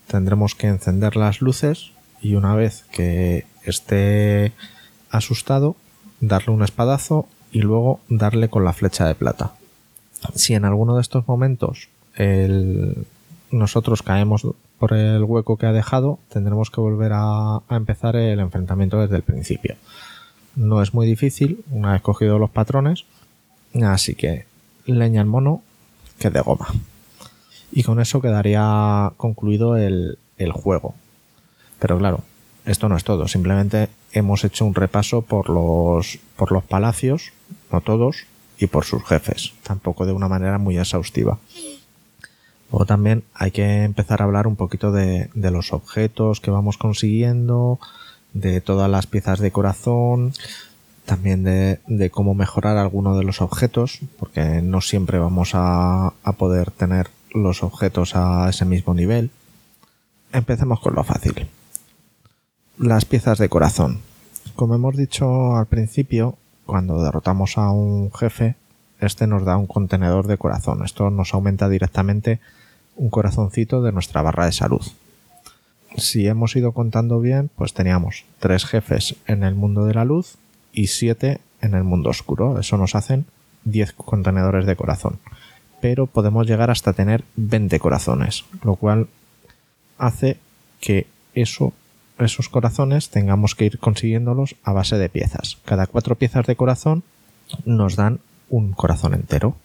[0.08, 4.54] Tendremos que encender las luces y una vez que esté
[5.10, 5.76] asustado,
[6.22, 9.54] darle un espadazo y luego darle con la flecha de plata.
[10.36, 13.06] Si en alguno de estos momentos el-
[13.50, 14.46] nosotros caemos
[14.80, 19.24] por el hueco que ha dejado, tendremos que volver a, empezar el enfrentamiento desde el
[19.24, 19.76] principio.
[20.56, 23.06] No es muy difícil, una vez cogido los patrones,
[23.84, 24.46] así que
[24.86, 25.62] leña al mono
[26.20, 26.68] que de goma.
[27.72, 30.94] Y con eso quedaría concluido el, el juego.
[31.80, 32.22] Pero claro,
[32.66, 37.34] esto no es todo, simplemente hemos hecho un repaso por los, por los palacios,
[37.72, 38.26] no todos,
[38.58, 41.38] y por sus jefes, tampoco de una manera muy exhaustiva.
[42.72, 47.80] Luego también hay que empezar a hablar un poquito de, los objetos que vamos consiguiendo,
[48.34, 50.34] de todas las piezas de corazón,
[51.06, 56.32] también de, de cómo mejorar alguno de los objetos, porque no siempre vamos a, a
[56.34, 59.30] poder tener los objetos a ese mismo nivel.
[60.34, 61.48] Empecemos con lo fácil.
[62.78, 64.00] Las piezas de corazón.
[64.56, 68.56] Como hemos dicho al principio, cuando derrotamos a un jefe,
[69.00, 70.84] este nos da un contenedor de corazón.
[70.84, 72.40] Esto nos aumenta directamente
[72.96, 74.86] un corazoncito de nuestra barra de salud.
[75.98, 80.38] Si hemos ido contando bien, pues teníamos tres jefes en el mundo de la luz
[80.74, 82.60] y siete en el mundo oscuro.
[82.60, 83.26] Eso nos hacen
[83.64, 85.20] 10 contenedores de corazón.
[85.82, 89.08] Pero podemos llegar hasta tener 20 corazones, lo cual
[89.98, 90.38] hace
[90.80, 91.74] que eso,
[92.18, 95.58] esos corazones tengamos que ir consiguiéndolos a base de piezas.
[95.66, 97.04] Cada cuatro piezas de corazón
[97.66, 99.56] nos dan un corazón entero.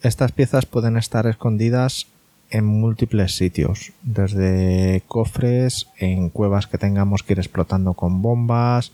[0.00, 2.06] Estas piezas pueden estar escondidas
[2.50, 8.92] en múltiples sitios, desde cofres, en cuevas que tengamos que ir explotando con bombas,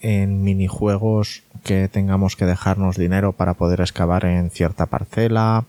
[0.00, 5.64] en minijuegos que tengamos que dejarnos dinero para poder excavar en cierta parcela.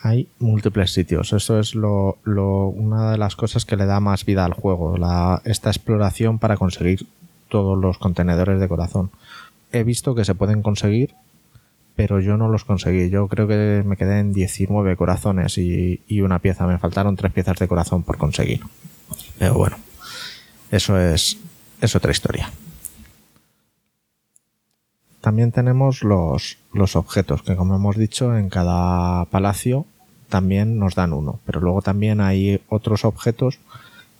[0.00, 1.32] Hay múltiples sitios.
[1.32, 4.96] Eso es lo, una de las cosas que le da más vida al juego,
[5.44, 7.06] esta exploración para conseguir
[7.48, 9.10] todos los contenedores de corazón.
[9.72, 11.14] He visto que se pueden conseguir
[11.98, 13.10] pero yo no los conseguí.
[13.10, 16.64] Yo creo que me quedé en 19 corazones y, y una pieza.
[16.64, 18.60] Me faltaron tres piezas de corazón por conseguir.
[19.36, 19.78] Pero bueno,
[20.70, 21.38] eso es,
[21.80, 22.52] es otra historia.
[25.20, 29.84] También tenemos los, los objetos, que como hemos dicho, en cada palacio
[30.28, 31.40] también nos dan uno.
[31.46, 33.58] Pero luego también hay otros objetos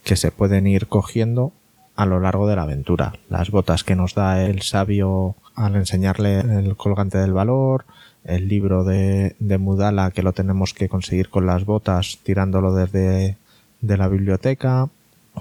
[0.03, 1.53] que se pueden ir cogiendo
[1.99, 3.11] a lo largo de la aventura.
[3.27, 7.83] Las botas que nos da el sabio al enseñarle el colgante del valor,
[8.23, 13.35] el libro de, de Mudala que lo tenemos que conseguir con las botas tirándolo desde
[13.81, 14.87] de la biblioteca.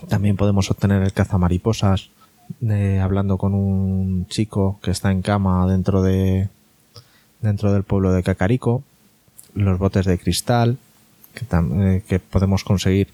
[0.08, 2.10] También podemos obtener el cazamariposas
[2.68, 6.48] eh, hablando con un chico que está en cama dentro de
[7.40, 8.82] dentro del pueblo de Cacarico.
[9.54, 10.76] Los botes de cristal
[11.34, 13.12] que, eh, que podemos conseguir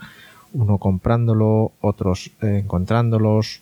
[0.55, 3.61] uno comprándolo, otros eh, encontrándolos,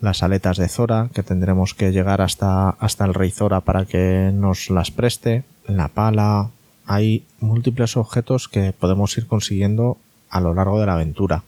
[0.00, 4.30] las aletas de Zora, que tendremos que llegar hasta, hasta el rey Zora para que
[4.32, 6.50] nos las preste, la pala,
[6.86, 9.96] hay múltiples objetos que podemos ir consiguiendo
[10.28, 11.44] a lo largo de la aventura.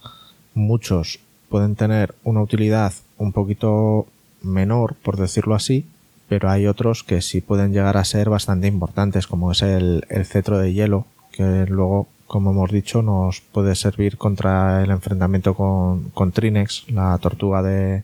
[0.54, 4.06] Muchos pueden tener una utilidad un poquito
[4.42, 5.86] menor, por decirlo así,
[6.28, 10.24] pero hay otros que sí pueden llegar a ser bastante importantes, como es el, el
[10.24, 16.32] cetro de hielo, que luego, como hemos dicho, nos puede servir contra el enfrentamiento con,
[16.32, 18.02] Trinex, la tortuga de,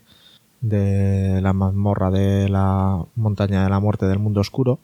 [1.42, 4.78] la mazmorra de la montaña de la muerte del mundo oscuro.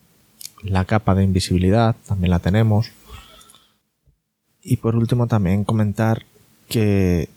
[0.64, 2.90] La capa de invisibilidad también la tenemos.
[4.64, 6.24] Y por último también comentar
[6.68, 7.28] que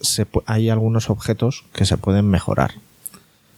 [0.48, 2.72] hay algunos objetos que se pueden mejorar.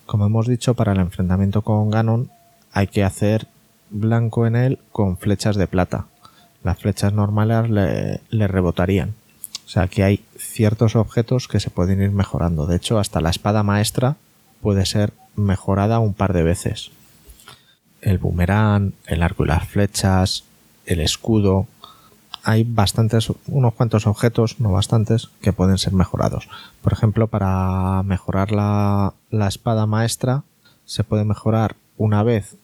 [0.06, 2.30] Como hemos dicho, para el enfrentamiento con Ganon
[2.74, 3.48] hay que hacer
[3.90, 6.08] blanco en él con flechas de plata.
[6.64, 9.14] Las flechas normales le, rebotarían.
[9.66, 12.66] O sea que hay ciertos objetos que se pueden ir mejorando.
[12.66, 14.18] De hecho, hasta la espada maestra
[14.62, 16.92] puede ser mejorada un par de veces.
[18.02, 20.44] El boomerang, el arco y las flechas,
[20.86, 21.68] el escudo.
[22.44, 26.50] hay bastantes, unos cuantos objetos, no bastantes, que pueden ser mejorados.
[26.82, 29.14] Por ejemplo, para mejorar la
[29.48, 30.44] espada maestra,
[30.86, 32.56] se puede mejorar una vez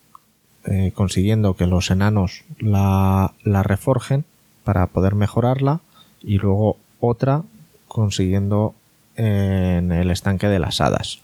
[0.69, 4.25] eh, consiguiendo que los enanos la, reforjen
[4.65, 5.79] para poder mejorarla
[6.21, 7.43] y luego otra
[7.87, 8.75] consiguiendo
[9.15, 11.21] en el estanque de las hadas.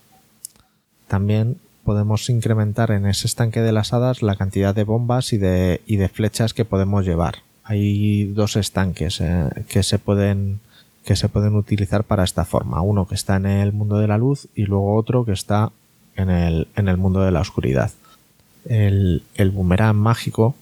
[1.10, 5.82] También podemos incrementar en ese estanque de las hadas la cantidad de bombas y de,
[5.86, 7.39] y de flechas que podemos llevar.
[7.65, 10.62] Hay dos estanques eh, que se pueden
[11.03, 12.82] que se pueden utilizar para esta forma.
[12.82, 15.73] Uno que está en el mundo de la luz y luego otro que está
[16.15, 17.91] en el, en el mundo de la oscuridad.
[18.65, 20.56] El, el boomerang mágico,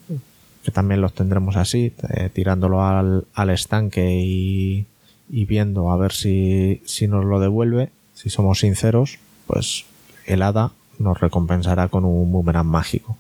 [0.63, 4.85] que también los tendremos así, eh, tirándolo al, al estanque y,
[5.29, 7.89] y viendo a ver si, si nos lo devuelve.
[8.13, 9.85] Si somos sinceros, pues
[10.27, 13.17] el hada nos recompensará con un boomerang mágico.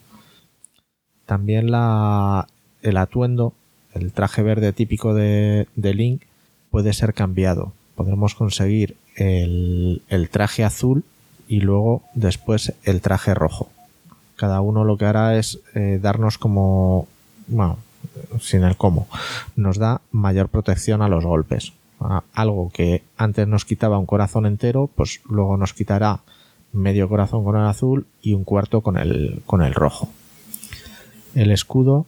[1.25, 2.47] También la,
[2.83, 3.53] el atuendo,
[3.95, 6.21] el traje verde típico de, de Link,
[6.69, 7.73] puede ser cambiado.
[7.95, 11.03] Podremos conseguir el, el traje azul
[11.47, 13.70] y luego después el traje rojo.
[14.41, 17.07] Cada uno lo que hará es eh, darnos como,
[17.45, 17.77] bueno,
[18.39, 19.07] sin el cómo,
[19.55, 21.73] nos da mayor protección a los golpes.
[22.33, 26.21] Algo que antes nos quitaba un corazón entero, pues luego nos quitará
[26.73, 30.09] medio corazón con el azul y un cuarto con el, con el rojo.
[31.35, 32.07] El escudo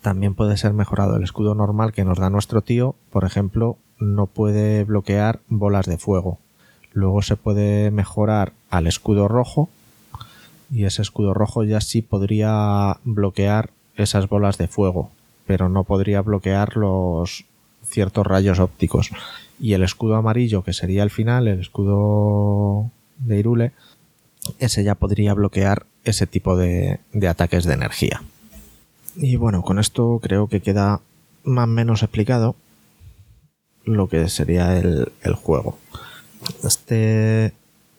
[0.00, 1.16] también puede ser mejorado.
[1.16, 5.98] El escudo normal que nos da nuestro tío, por ejemplo, no puede bloquear bolas de
[5.98, 6.38] fuego.
[6.92, 9.68] Luego se puede mejorar al escudo rojo
[10.70, 15.10] y ese escudo rojo ya sí podría bloquear esas bolas de fuego,
[15.46, 17.44] pero no podría bloquear los
[17.84, 19.10] ciertos rayos ópticos.
[19.60, 23.72] Y el escudo amarillo, que sería el final, el escudo de Irule,
[24.58, 28.22] ese ya podría bloquear ese tipo de, de ataques de energía.
[29.16, 31.00] Y bueno, con esto creo que queda
[31.42, 32.54] más o menos explicado
[33.84, 35.78] lo que sería el, el juego.
[36.62, 37.52] Este,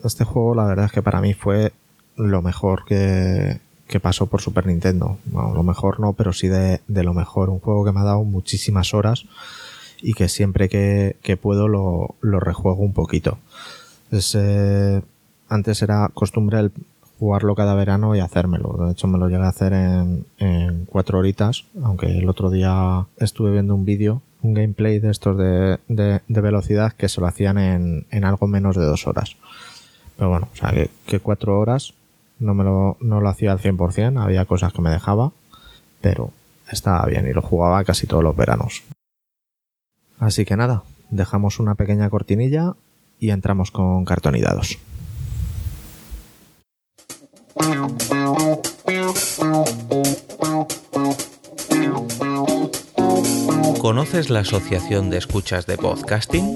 [0.03, 1.73] este juego la verdad es que para mí fue
[2.19, 5.17] lo mejor que, que pasó por Super Nintendo.
[5.25, 7.49] Bueno, lo mejor no, pero sí de, de lo mejor.
[7.49, 9.25] Un juego que me ha dado muchísimas horas
[10.01, 13.39] y que siempre que, que puedo lo, lo rejuego un poquito.
[14.12, 15.01] Eh,
[15.47, 16.71] antes era costumbre el
[17.19, 18.86] jugarlo cada verano y hacérmelo.
[18.86, 23.08] De hecho, me lo llegué a hacer en, en cuatro horitas, aunque el otro día
[23.17, 27.58] estuve viendo un vídeo, un gameplay de estos de, de, velocidad que se lo hacían
[27.58, 29.36] en, en algo menos de dos horas.
[30.15, 30.73] Pero bueno, o sea,
[31.05, 31.93] que cuatro horas
[32.39, 35.32] no me lo, no lo hacía al 100%, había cosas que me dejaba,
[36.02, 36.32] pero
[36.71, 38.84] estaba bien y lo jugaba casi todos los veranos.
[40.19, 42.73] Así que nada, dejamos una pequeña cortinilla
[43.19, 44.78] y entramos con cartonidados.
[53.82, 56.56] ¿Conoces la Asociación de Escuchas de Podcasting?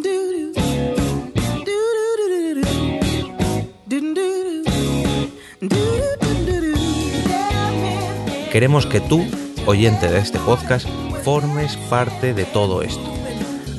[8.51, 9.23] Queremos que tú,
[9.65, 10.85] oyente de este podcast,
[11.23, 13.01] formes parte de todo esto.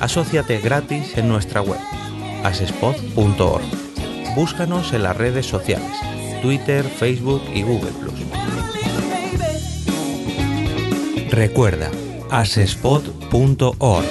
[0.00, 1.78] Asociate gratis en nuestra web,
[2.42, 3.62] asespod.org.
[4.34, 5.92] Búscanos en las redes sociales,
[6.40, 7.92] Twitter, Facebook y Google
[11.28, 11.90] Recuerda,
[12.30, 14.04] asespod.org.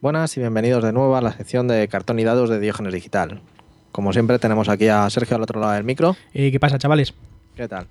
[0.00, 3.42] Buenas y bienvenidos de nuevo a la sección de cartón y dados de Diógenes Digital.
[3.92, 6.16] Como siempre tenemos aquí a Sergio al otro lado del micro.
[6.34, 7.14] Eh, ¿Qué pasa, chavales?
[7.54, 7.86] ¿Qué tal?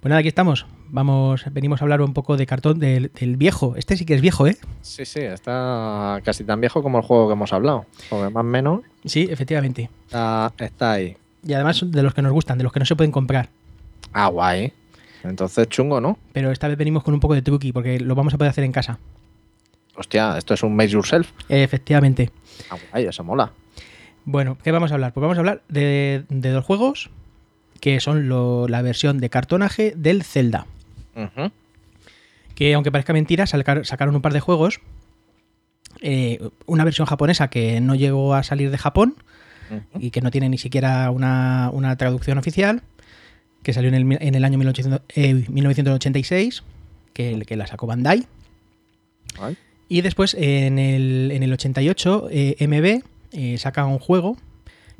[0.00, 0.66] Pues nada, aquí estamos.
[0.88, 3.74] Vamos, venimos a hablar un poco de cartón del, del viejo.
[3.76, 4.56] Este sí que es viejo, ¿eh?
[4.82, 7.86] Sí, sí, está casi tan viejo como el juego que hemos hablado.
[8.10, 9.90] Porque más o menos Sí, efectivamente.
[10.06, 11.16] está, está ahí.
[11.44, 13.48] Y además de los que nos gustan, de los que no se pueden comprar.
[14.12, 14.72] Ah, guay.
[15.24, 16.18] Entonces chungo, ¿no?
[16.32, 18.64] Pero esta vez venimos con un poco de truqui, porque lo vamos a poder hacer
[18.64, 18.98] en casa.
[19.96, 21.30] Hostia, esto es un make yourself.
[21.48, 22.30] Efectivamente.
[22.70, 23.50] Ah, guay, eso mola.
[24.24, 25.12] Bueno, ¿qué vamos a hablar?
[25.12, 27.10] Pues vamos a hablar de, de dos juegos
[27.80, 30.66] que son lo- la versión de cartonaje del Zelda.
[32.54, 34.80] Que aunque parezca mentira, sacar- sacaron un par de juegos.
[36.00, 39.16] Eh, una versión japonesa que no llegó a salir de Japón
[39.98, 42.82] y que no tiene ni siquiera una, una traducción oficial,
[43.62, 46.62] que salió en el, mi- en el año 1800 eh, 1986,
[47.14, 48.26] que, que la sacó Bandai.
[49.88, 53.02] Y después, en el, en el 88, eh, MB
[53.32, 54.36] eh, saca un juego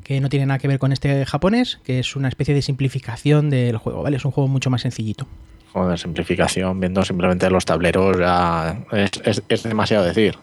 [0.03, 3.49] que no tiene nada que ver con este japonés, que es una especie de simplificación
[3.49, 4.17] del juego, ¿vale?
[4.17, 5.27] Es un juego mucho más sencillito.
[5.71, 10.35] Joder, simplificación, viendo simplemente los tableros, ya es, es- es demasiado decir.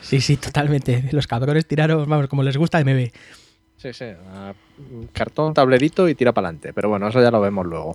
[0.00, 1.04] Sí, sí, totalmente.
[1.12, 3.10] Los cabrones tiraron, vamos, como les gusta MB.
[3.76, 4.06] Sí, sí.
[5.12, 6.72] Cartón, tablerito y tira para adelante.
[6.72, 7.94] Pero bueno, eso ya lo vemos luego.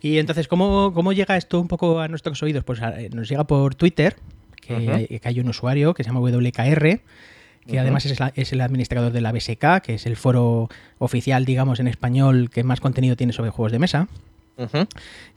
[0.00, 2.62] Y entonces, ¿cómo, cómo llega esto un poco a nuestros oídos?
[2.64, 4.16] Pues eh, nos llega por Twitter,
[4.60, 7.00] que, hay, que hay un usuario que se llama WKR,
[7.70, 11.44] que además es, la- es el administrador de la BSK, que es el foro oficial,
[11.44, 14.08] digamos, en español que más contenido tiene sobre juegos de mesa,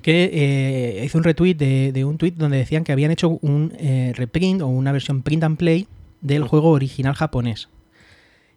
[0.01, 3.71] que eh, hizo un retweet de, de un tweet donde decían que habían hecho un
[3.77, 5.88] eh, reprint o una versión print and play
[6.21, 7.69] del juego original japonés.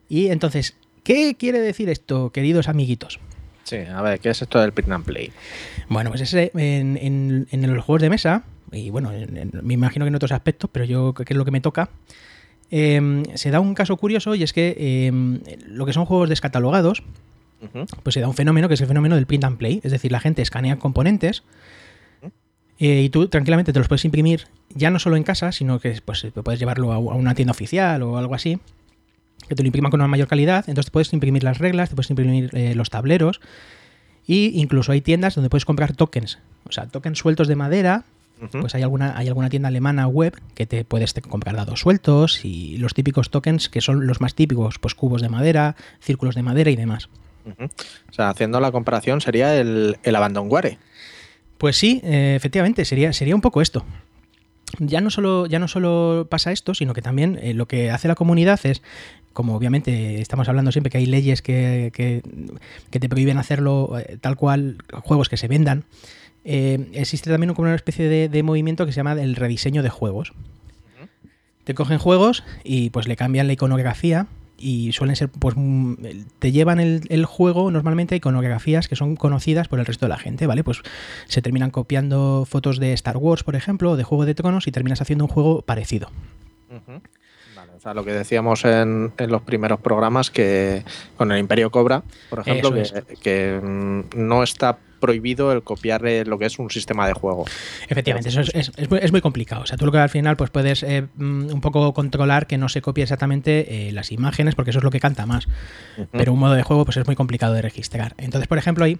[0.08, 3.18] Y entonces, ¿qué quiere decir esto, queridos amiguitos?
[3.64, 5.32] Sí, a ver, ¿qué es esto del print and play?
[5.88, 9.74] Bueno, pues ese, en, en- en los juegos de mesa, y bueno, en- en- me
[9.74, 11.90] imagino que en otros aspectos, pero yo que es lo que me toca,
[12.76, 15.12] eh, se da un caso curioso y es que eh,
[15.68, 17.04] lo que son juegos descatalogados,
[18.02, 20.10] pues se da un fenómeno que es el fenómeno del print and play, es decir,
[20.10, 21.44] la gente escanea componentes
[22.80, 26.00] eh, y tú tranquilamente te los puedes imprimir ya no solo en casa, sino que
[26.04, 28.58] pues, puedes llevarlo a, una tienda oficial o algo así,
[29.48, 32.10] que te lo impriman con una mayor calidad, entonces puedes imprimir las reglas, te puedes
[32.10, 33.40] imprimir eh, los tableros
[34.26, 38.04] y incluso hay tiendas donde puedes comprar tokens, o sea, tokens sueltos de madera.
[38.50, 42.76] Pues hay alguna, hay alguna tienda alemana web que te puedes comprar dados sueltos y
[42.78, 46.70] los típicos tokens que son los más típicos, pues cubos de madera, círculos de madera
[46.70, 47.08] y demás.
[48.08, 50.78] O sea, haciendo la comparación sería el, el abandonware.
[51.58, 53.84] Pues sí, eh, efectivamente, sería, sería un poco esto.
[54.78, 58.08] Ya no solo, ya no solo pasa esto, sino que también eh, lo que hace
[58.08, 58.82] la comunidad es,
[59.32, 62.22] como obviamente estamos hablando siempre que hay leyes que, que-
[62.90, 65.84] que te prohíben hacerlo eh, tal cual, juegos que se vendan,
[66.44, 69.90] eh, existe también como una especie de, de movimiento que se llama el rediseño de
[69.90, 70.32] juegos.
[71.64, 74.26] Te cogen juegos y pues le cambian la iconografía
[74.58, 75.94] y suelen ser, pues mm,
[76.38, 80.10] te llevan el, el juego normalmente a iconografías que son conocidas por el resto de
[80.10, 80.62] la gente, ¿vale?
[80.62, 80.82] Pues
[81.26, 84.72] se terminan copiando fotos de Star Wars, por ejemplo, o de Juego de Tronos y
[84.72, 86.10] terminas haciendo un juego parecido.
[87.56, 90.84] Vale, o sea, lo que decíamos en, en los primeros programas que
[91.16, 92.72] con el Imperio Cobra, por ejemplo,
[93.22, 97.44] que, mm, no está prohibido el copiar eh, lo que es un sistema de juego.
[97.88, 99.62] Efectivamente, eso es, es- es muy, es muy complicado.
[99.62, 102.56] O sea, tú lo que al final pues puedes eh, mm, un poco controlar que
[102.58, 105.46] no se copie exactamente eh, las imágenes, porque eso es lo que canta más.
[106.10, 108.14] Pero un modo de juego pues es muy complicado de registrar.
[108.18, 108.98] Entonces, por ejemplo, ahí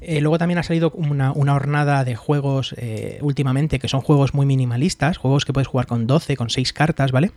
[0.00, 2.74] eh, luego también ha salido una, una hornada de juegos
[3.20, 7.12] últimamente que son juegos muy minimalistas, juegos que puedes jugar con 12, con 6 cartas,
[7.12, 7.32] ¿vale?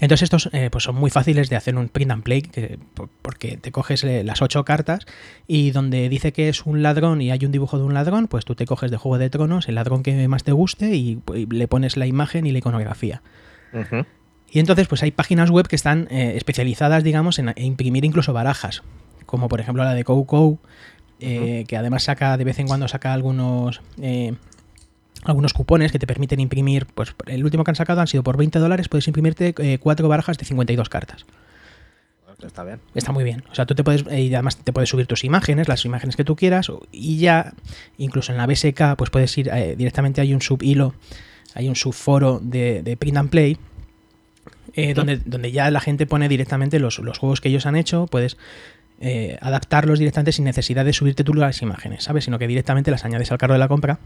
[0.00, 3.08] Entonces estos eh, pues son muy fáciles de hacer un print and play que- por-
[3.22, 5.06] porque te coges eh, las ocho cartas
[5.46, 8.44] y donde dice que es un ladrón y hay un dibujo de un ladrón, pues
[8.44, 11.46] tú te coges de Juego de Tronos el ladrón que más te guste y, y
[11.46, 13.22] le pones la imagen y la iconografía.
[14.50, 18.32] Y entonces pues hay páginas web que están eh, especializadas, digamos, en, en imprimir incluso
[18.32, 18.82] barajas,
[19.26, 20.58] como por ejemplo la de CoCo,
[21.20, 23.80] eh, que además saca de vez en cuando saca algunos
[25.22, 28.36] algunos cupones que te permiten imprimir, pues el último que han sacado han sido por
[28.36, 31.24] 20 dólares, puedes imprimirte eh, cuatro barajas de 52 cartas.
[32.46, 32.80] Está bien.
[32.94, 33.42] Está muy bien.
[33.50, 36.16] O sea, tú te puedes, eh, y además te puedes subir tus imágenes, las imágenes
[36.16, 37.54] que tú quieras, y ya,
[37.98, 40.94] incluso en la BSK, pues puedes ir eh, directamente, hay un subhilo,
[41.54, 43.58] hay un subforo de, de print and play,
[44.74, 48.06] eh, donde, donde ya la gente pone directamente los, los juegos que ellos han hecho,
[48.06, 48.36] puedes
[49.42, 52.24] adaptarlos directamente sin necesidad de subirte tú las imágenes, ¿sabes?
[52.24, 53.98] Sino que directamente las añades al carro de la compra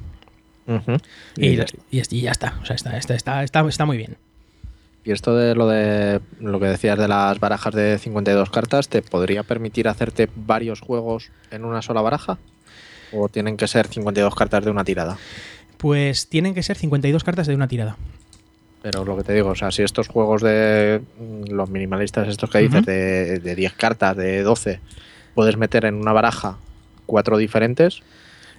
[1.36, 1.60] Y, Y,
[1.90, 2.58] y, y ya está.
[2.62, 4.16] O sea, está, está, está, está, está muy bien.
[5.04, 9.00] y esto de lo de lo que decías de las barajas de 52 cartas, ¿te
[9.02, 12.38] podría permitir hacerte varios juegos en una sola baraja?
[13.12, 15.16] ¿O tienen que ser 52 cartas de una tirada?
[15.78, 17.96] Pues tienen que ser 52 cartas de una tirada.
[18.82, 22.50] Pero lo que te digo, o sea, si estos juegos de mm, los minimalistas, estos
[22.50, 24.80] que dices, de, de 10 cartas, de 12,
[25.34, 26.58] puedes meter en una baraja
[27.06, 28.02] cuatro diferentes,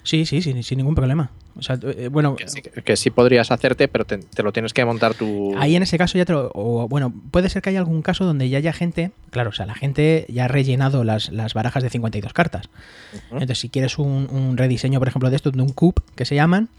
[0.04, 1.30] Sí, sí, sin, sin ningún problema.
[1.58, 4.74] O sea, eh, bueno, que sí, que sí podrías hacerte, pero te, te lo tienes
[4.74, 5.54] que montar tú.
[5.58, 8.24] Ahí en ese caso ya te lo, o, bueno, puede ser que haya algún caso
[8.24, 11.84] donde ya haya gente, claro, o sea, la gente ya ha rellenado las, las barajas
[11.84, 12.70] de 52 cartas.
[13.32, 16.36] Entonces, si quieres un, un rediseño, por ejemplo, de esto, de un cube que se
[16.36, 16.70] llaman,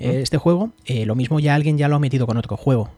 [0.00, 2.90] eh, este juego, eh, lo mismo ya alguien ya lo ha metido con otro juego.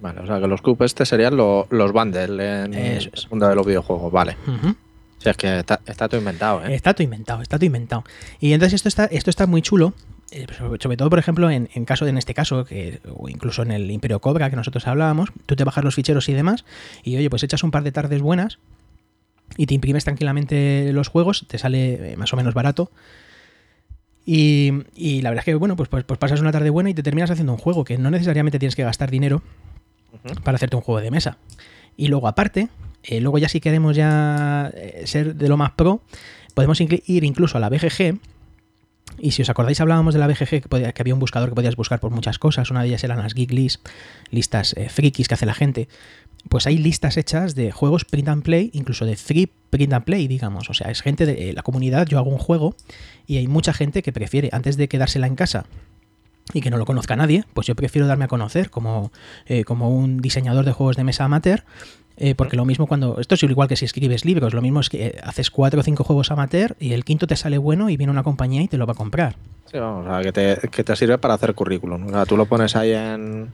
[0.00, 3.28] Vale, o sea, que los cubes este serían lo- los bundles en Eso el es.
[3.30, 4.36] mundo de los videojuegos, vale.
[4.46, 4.74] Ujú.
[5.20, 6.74] O sea, es que está, está todo inventado, ¿eh?
[6.74, 8.04] Está todo inventado, está todo inventado.
[8.40, 9.92] Y entonces esto está, esto está muy chulo.
[10.30, 10.46] eh,
[10.80, 13.90] sobre todo, por ejemplo, en, en caso en este caso, que, o incluso en el
[13.90, 16.64] Imperio Cobra que nosotros hablábamos, tú te bajas los ficheros y demás,
[17.02, 18.58] y oye, pues echas un par de tardes buenas
[19.56, 22.90] y te imprimes tranquilamente los juegos, te sale eh, más o menos barato.
[24.24, 26.94] Y, y la verdad es que, bueno, pues, pues, pues pasas una tarde buena y
[26.94, 29.42] te terminas haciendo un juego que no necesariamente tienes que gastar dinero
[30.44, 31.38] para hacerte un juego de mesa.
[31.96, 32.68] Y luego, aparte,
[33.02, 36.02] eh, luego ya si queremos ya eh, ser de lo más pro,
[36.54, 38.18] podemos ir incluso a la BGG.
[39.18, 42.00] Y si os acordáis, hablábamos de la BGG, que, había un buscador que podías buscar
[42.00, 42.70] por muchas cosas.
[42.70, 43.86] Una de ellas eran las Geek List,
[44.30, 45.88] listas eh, frikis que hace la gente.
[46.48, 50.26] Pues hay listas hechas de juegos print and play, incluso de free print and play,
[50.26, 50.70] digamos.
[50.70, 52.76] O sea, es gente de la comunidad, yo hago un juego
[53.26, 55.66] y hay mucha gente que prefiere, antes de quedársela en casa
[56.54, 59.12] y que no lo conozca nadie, pues yo prefiero darme a conocer como,
[59.66, 61.62] como un diseñador de juegos de mesa amateur.
[62.20, 63.18] Eh, porque lo mismo cuando.
[63.18, 64.54] Esto es igual que si escribes libros.
[64.54, 67.34] Lo mismo es que eh, haces cuatro o cinco juegos amateur y el quinto te
[67.34, 69.34] sale bueno y viene una compañía y te lo va a comprar.
[69.72, 72.06] Sí, vamos, o sea, que te, que te sirve para hacer currículum.
[72.06, 73.52] O sea, tú lo pones ahí en,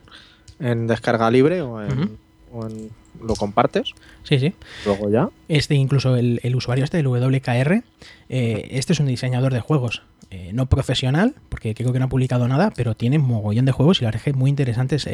[0.59, 2.09] en descarga libre o en, Ujú.
[2.53, 2.89] o en-
[3.23, 4.53] lo compartes, Sí, sí.
[4.85, 5.29] luego ya.
[5.47, 7.81] Este, incluso el, el usuario este del WKR,
[8.29, 10.03] eh, este es un diseñador de juegos.
[10.29, 14.01] eh, no profesional, porque creo que no ha publicado nada, pero tiene mogollón de juegos
[14.01, 15.07] y la verdad es que muy interesantes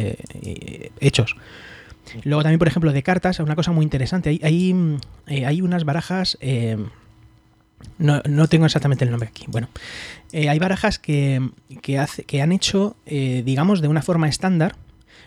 [1.00, 1.36] hechos.
[2.24, 4.30] Luego también, por ejemplo, de cartas, una cosa muy interesante.
[4.30, 4.98] Hay, hay, mm,
[5.28, 6.38] eh, hay unas barajas...
[6.42, 6.78] eh,
[7.98, 9.46] no, no tengo exactamente el nombre aquí.
[9.48, 9.68] Bueno,
[10.32, 11.50] eh, hay barajas que,
[11.82, 14.76] que, hace- que han hecho, eh, digamos, de una forma estándar,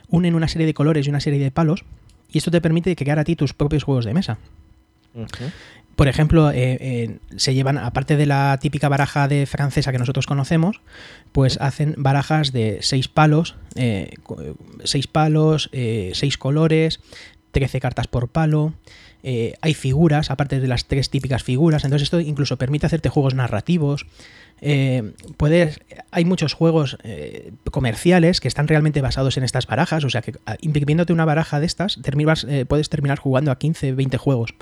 [0.09, 1.85] unen una serie de colores y una serie de palos,
[2.33, 4.39] y esto te permite crear a ti tus propios juegos de mesa.
[5.97, 10.27] Por ejemplo, eh, eh, se llevan, aparte de la típica baraja de francesa que nosotros
[10.27, 10.83] conocemos,
[11.33, 14.11] pues hacen barajas de seis palos, eh,
[14.85, 17.01] seis palos, seis colores,
[17.53, 18.75] 13 cartas por palo.
[19.23, 21.85] Eh, hay figuras, aparte de las tres típicas figuras.
[21.85, 24.07] Entonces, esto incluso permite hacerte juegos narrativos.
[24.61, 30.05] Eh, puedes, hay muchos juegos eh, comerciales que están realmente basados en estas barajas.
[30.05, 33.59] O sea que a- imprimiéndote una baraja de estas, terminas, eh, puedes terminar jugando a
[33.59, 34.55] 15, 20 juegos.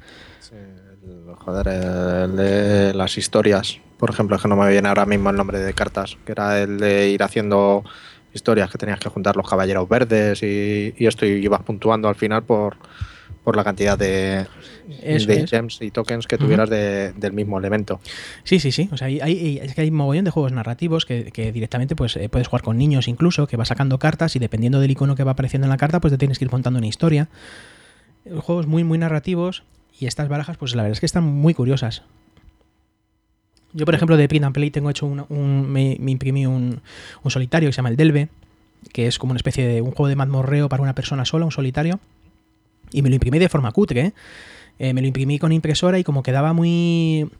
[1.38, 5.36] Joder, el de las historias, por ejemplo, es que no me viene ahora mismo el
[5.36, 7.84] nombre de cartas, que era el de ir haciendo
[8.32, 12.14] historias que tenías que juntar los caballeros verdes y, y esto y ibas puntuando al
[12.14, 12.76] final por,
[13.44, 14.46] por la cantidad de,
[15.02, 15.50] Eso de es.
[15.50, 18.00] gems y tokens que tuvieras de- del mismo elemento.
[18.42, 18.88] Sí, sí, sí.
[18.90, 22.16] O sea, hay, hay- es que hay mogollón de juegos narrativos que, que directamente pues,
[22.16, 25.24] eh, puedes jugar con niños incluso, que vas sacando cartas y dependiendo del icono que
[25.24, 27.28] va apareciendo en la carta, pues te tienes que ir contando una historia.
[28.24, 29.62] Eh, Juegos muy, muy narrativos
[30.00, 32.02] y estas barajas, pues la verdad es que están muy curiosas.
[33.74, 36.80] Yo, por ejemplo, de Print and Play tengo hecho un, un- me, me imprimí un,
[37.22, 38.28] un solitario que se llama el Delve,
[38.92, 41.50] que es como una especie de un juego de mazmorreo para una persona sola, un
[41.52, 41.98] solitario.
[42.94, 44.12] Y me lo imprimí de forma cutre, ¿eh?
[44.78, 47.30] Eh, me lo imprimí con impresora y como quedaba muy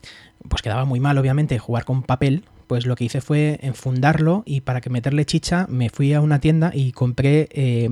[0.47, 4.61] pues quedaba muy mal obviamente jugar con papel pues lo que hice fue enfundarlo y
[4.61, 7.89] para que meterle chicha me fui a una tienda y compré eh,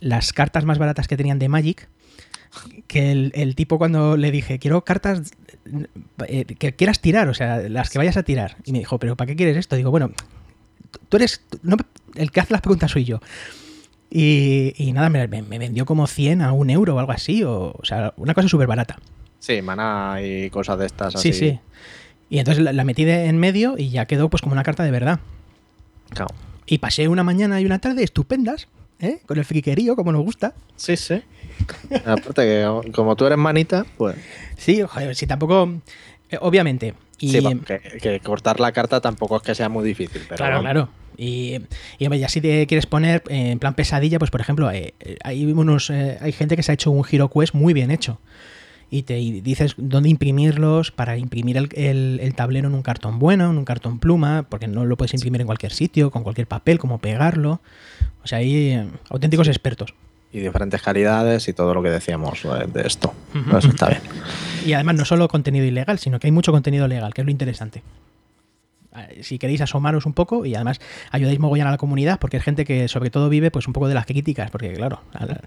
[0.00, 1.88] las cartas más baratas que tenían de Magic
[2.88, 5.30] que el, tipo cuando le dije quiero cartas
[6.58, 9.28] que quieras tirar o sea las que vayas a tirar y me dijo pero ¿para
[9.28, 9.76] qué quieres esto?
[9.76, 10.10] digo bueno
[11.08, 11.40] tú eres
[12.16, 13.20] el que hace las preguntas soy yo
[14.12, 17.72] y, y nada, me, me- vendió como 100 a un euro o algo así, o,
[17.78, 18.98] o sea, una cosa súper barata.
[19.38, 21.32] Sí, maná y cosas de estas así.
[21.32, 21.60] Sí, sí.
[22.30, 24.84] Y entonces la, la metí de- en medio y ya quedó pues como una carta
[24.84, 25.20] de verdad.
[26.10, 26.34] Claro.
[26.66, 28.68] Y pasé una mañana y una tarde estupendas,
[29.00, 29.20] ¿eh?
[29.26, 30.54] con el friquerío, como nos gusta.
[30.76, 31.22] Sí, sí.
[32.04, 34.16] Aparte que como tú eres manita, pues...
[34.56, 35.80] Sí, joder, si tampoco...
[36.30, 36.94] eh, obviamente.
[37.22, 40.22] Y, sí, que, que cortar la carta tampoco es que sea muy difícil.
[40.28, 40.64] Pero claro, vamos.
[40.64, 40.88] claro.
[41.16, 41.58] Y,
[41.98, 45.16] y ya si te quieres poner eh, en plan pesadilla, pues por ejemplo, eh, eh,
[45.22, 48.18] hay unos hay gente que se ha hecho un Hero Quest muy bien hecho.
[48.90, 53.18] Y te y dices dónde imprimirlos para imprimir el, el- el tablero en un cartón
[53.18, 56.46] bueno, en un cartón pluma, porque no lo puedes imprimir en cualquier sitio, con cualquier
[56.46, 57.60] papel, cómo pegarlo.
[58.22, 59.94] O sea, hay auténticos expertos.
[60.32, 63.12] Y diferentes calidades y todo lo que decíamos eh, de esto.
[63.56, 64.00] Eso está bien.
[64.64, 67.30] Y además no solo contenido ilegal, sino que hay mucho contenido legal, que es lo
[67.30, 67.82] interesante.
[68.96, 70.80] Eh, Si queréis asomaros un poco y además
[71.10, 73.88] ayudáis mogollón a la comunidad, porque es gente que sobre todo vive pues un poco
[73.88, 75.40] de las críticas, porque claro, al-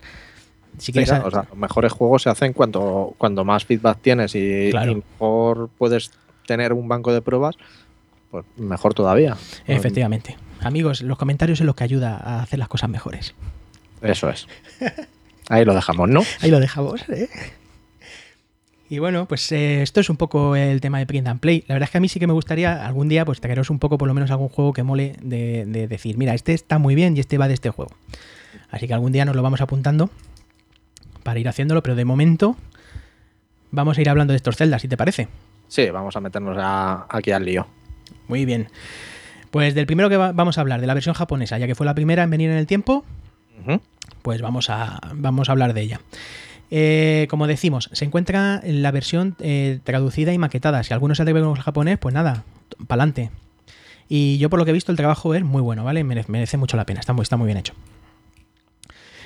[0.78, 1.10] si Sí, quieres...
[1.10, 4.92] claro, o sea, los mejores juegos se hacen cuando, cuando más feedback tienes y, Claro.
[4.92, 6.12] y mejor puedes
[6.46, 7.56] tener un banco de pruebas,
[8.30, 9.36] pues mejor todavía.
[9.66, 10.38] Efectivamente.
[10.62, 13.34] Amigos, los comentarios es lo que ayuda a hacer las cosas mejores.
[14.02, 14.48] Eso es.
[15.50, 16.22] Ahí lo dejamos, ¿no?
[16.42, 17.30] Ahí lo dejamos, ¿eh?
[18.88, 21.64] Y bueno, pues eh, esto es un poco el tema de Print and Play.
[21.68, 23.80] La verdad es que a mí sí que me gustaría algún día pues traeros un
[23.80, 26.94] poco por lo menos algún juego que mole de, de decir, mira, este está muy
[26.94, 27.92] bien y este va de este juego.
[28.70, 30.12] Así que algún día nos lo vamos apuntando
[31.24, 32.56] para ir haciéndolo, pero de momento
[33.72, 35.30] vamos a ir hablando de estos celdas, si te parece.
[35.68, 37.66] Sí, vamos a meternos a- aquí al lío.
[38.28, 38.68] Muy bien.
[39.50, 41.88] Pues del primero que va- vamos a hablar, de la versión japonesa, ya que fue
[41.88, 43.04] la primera en venir en el tiempo,
[44.22, 46.02] Pues vamos a, vamos a hablar de ella.
[46.72, 50.84] Eh, como decimos, se encuentra en la versión eh, traducida y maquetada.
[50.84, 52.44] Si alguno se atreve con el japonés, pues nada,
[52.88, 53.32] pa'lante.
[54.10, 56.04] Y yo por lo que he visto el trabajo es muy bueno, ¿vale?
[56.04, 57.74] Merece, merece mucho la pena, está muy, está muy bien hecho.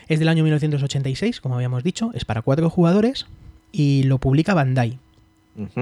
[0.07, 3.27] Es del año 1986, como habíamos dicho, es para cuatro jugadores
[3.71, 4.97] y lo publica Bandai.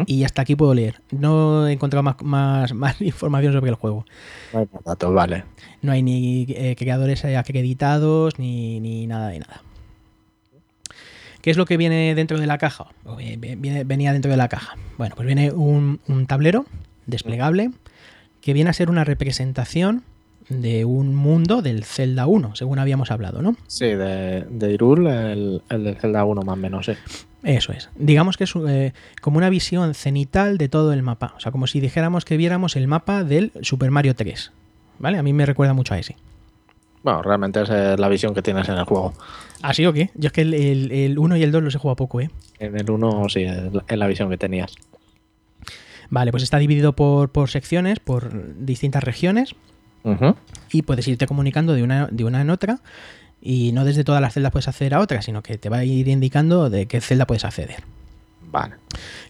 [0.07, 1.01] Y hasta aquí puedo leer.
[1.11, 4.05] No he encontrado más, más, más información sobre el juego.
[4.53, 5.43] No hay datos, vale.
[5.81, 9.61] No hay ni eh, creadores eh, acreditados ni, ni nada de nada.
[11.41, 12.87] ¿Qué es lo que viene dentro de la caja?
[13.05, 14.75] O viene- venía dentro de la caja.
[14.97, 16.65] Bueno, pues viene un, un tablero
[17.05, 17.71] desplegable
[18.41, 20.03] que viene a ser una representación
[20.49, 23.55] de un mundo del Zelda 1, según habíamos hablado, ¿no?
[23.67, 26.93] Sí, de, de Hyrule, el, el del Zelda 1 más o menos, sí.
[27.43, 27.89] Eso es.
[27.95, 31.33] Digamos que es eh, como una visión cenital de todo el mapa.
[31.37, 34.51] O sea, como si dijéramos que viéramos el mapa del Super Mario 3.
[34.99, 35.17] ¿Vale?
[35.19, 36.15] A mí me recuerda mucho a ese.
[37.03, 39.13] Bueno, realmente es eh, la visión que tienes en el juego.
[39.61, 40.09] ¿Así o qué?
[40.15, 42.29] Yo es que el, el, el 1 y el 2 los he jugado poco, ¿eh?
[42.59, 44.73] En el 1 sí, es la- es la visión que tenías.
[46.09, 49.55] Vale, pues está dividido por, por secciones, por distintas regiones,
[50.71, 52.79] Y puedes irte comunicando de una, de una en otra,
[53.41, 55.83] y no desde todas las celdas puedes acceder a otra, sino que te va a
[55.85, 57.83] ir indicando de qué celda puedes acceder.
[58.49, 58.75] Vale.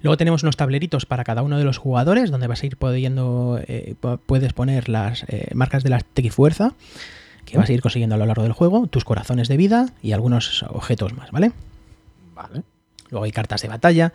[0.04, 3.60] Luego tenemos unos tableritos para cada uno de los jugadores, donde vas a ir pudiendo,
[3.68, 6.74] eh, pu- puedes poner las eh, marcas de la trifuerza,
[7.46, 10.12] que vas a ir consiguiendo a lo largo del juego, tus corazones de vida y
[10.12, 11.52] algunos objetos más, ¿vale?
[12.36, 12.62] Vale.
[13.10, 14.14] Luego hay cartas de batalla,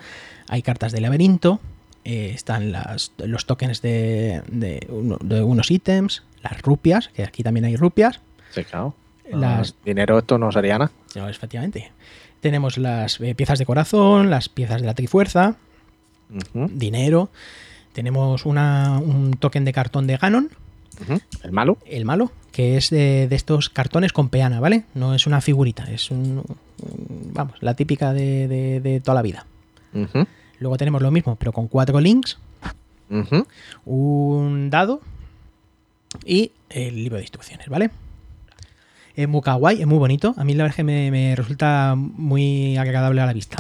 [0.49, 1.59] hay cartas de laberinto,
[2.05, 7.43] eh, están las- los tokens de, de uno- de unos ítems, las rupias, que aquí
[7.43, 8.95] también hay rupias, Sí, claro.
[9.31, 10.91] las, Ah, Dinero esto no sería nada.
[11.15, 11.93] no, efectivamente.
[12.41, 15.57] Tenemos las eh, piezas de corazón, las piezas de la trifuerza,
[16.55, 17.31] dinero.
[17.93, 20.51] Tenemos una- un token de cartón de Ganon.
[21.43, 21.79] El malo.
[21.87, 24.85] el malo, que es de, de estos cartones con peana, ¿vale?
[24.95, 29.47] No es una figurita, es un, un- vamos, la típica de, de- toda la vida.
[30.63, 32.39] Luego tenemos lo mismo, pero con cuatro links,
[33.85, 35.01] un dado
[36.25, 37.91] y el libro de instrucciones, ¿vale?
[39.15, 40.35] Es muy kawaii, es muy bonito.
[40.39, 43.59] A mí la verdad es que me, me resulta muy agradable a la vista.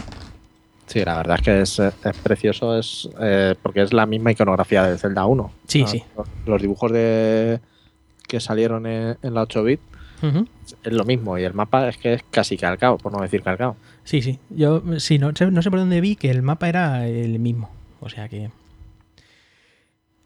[0.86, 4.84] Sí, la verdad es que es, es precioso, es eh, porque es la misma iconografía
[4.84, 5.52] del Zelda 1.
[5.66, 6.04] Sí, sí.
[6.16, 7.60] Los, los dibujos de
[8.28, 9.64] que salieron en, en la 8
[10.84, 13.76] es lo mismo y el mapa es que es casi calcado, por no decir calcado.
[14.04, 14.38] Sí, sí.
[14.50, 17.70] Yo sí, no, sé- no sé por dónde vi que el mapa era el mismo.
[18.00, 18.50] O sea que.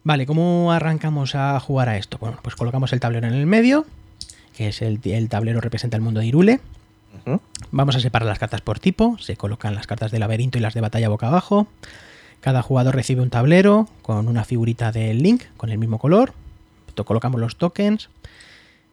[0.04, 2.18] Vale, ¿cómo arrancamos a jugar a esto?
[2.18, 3.84] Bueno, pues colocamos el tablero en el medio,
[4.56, 6.60] que es el, el tablero representa el mundo de Irule.
[7.72, 9.16] Vamos a separar las cartas por tipo.
[9.18, 11.66] Se colocan las cartas de laberinto y las de batalla boca abajo.
[12.40, 16.34] Cada jugador recibe un tablero con una figurita del Link con el mismo color.
[17.04, 18.08] Colocamos los tokens.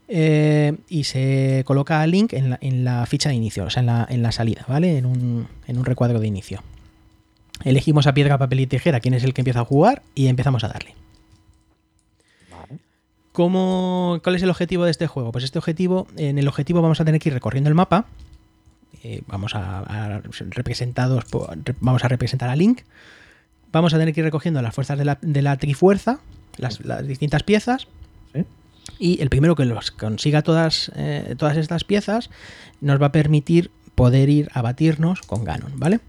[0.08, 3.82] Eh, y se coloca a Link en la, en la ficha de inicio, o sea,
[3.82, 4.98] en la, en la salida, ¿vale?
[4.98, 6.62] En un, en un recuadro de inicio.
[7.64, 10.64] Elegimos a piedra, papel y tijera quién es el que empieza a jugar y empezamos
[10.64, 10.96] a darle.
[13.32, 15.32] ¿Cómo, ¿Cuál es el objetivo de este juego?
[15.32, 18.06] Pues este objetivo, en el objetivo vamos a tener que ir recorriendo el mapa.
[19.04, 22.82] eh, vamos a, a representados por- vamos a representar a Link.
[23.72, 26.20] Vamos a tener que ir recogiendo las fuerzas de la, de la trifuerza,
[26.58, 27.88] las, las distintas piezas.
[29.00, 32.30] Y el primero que los consiga todas, eh, todas estas piezas
[32.82, 36.00] nos va a permitir poder ir a batirnos con Ganon, ¿vale?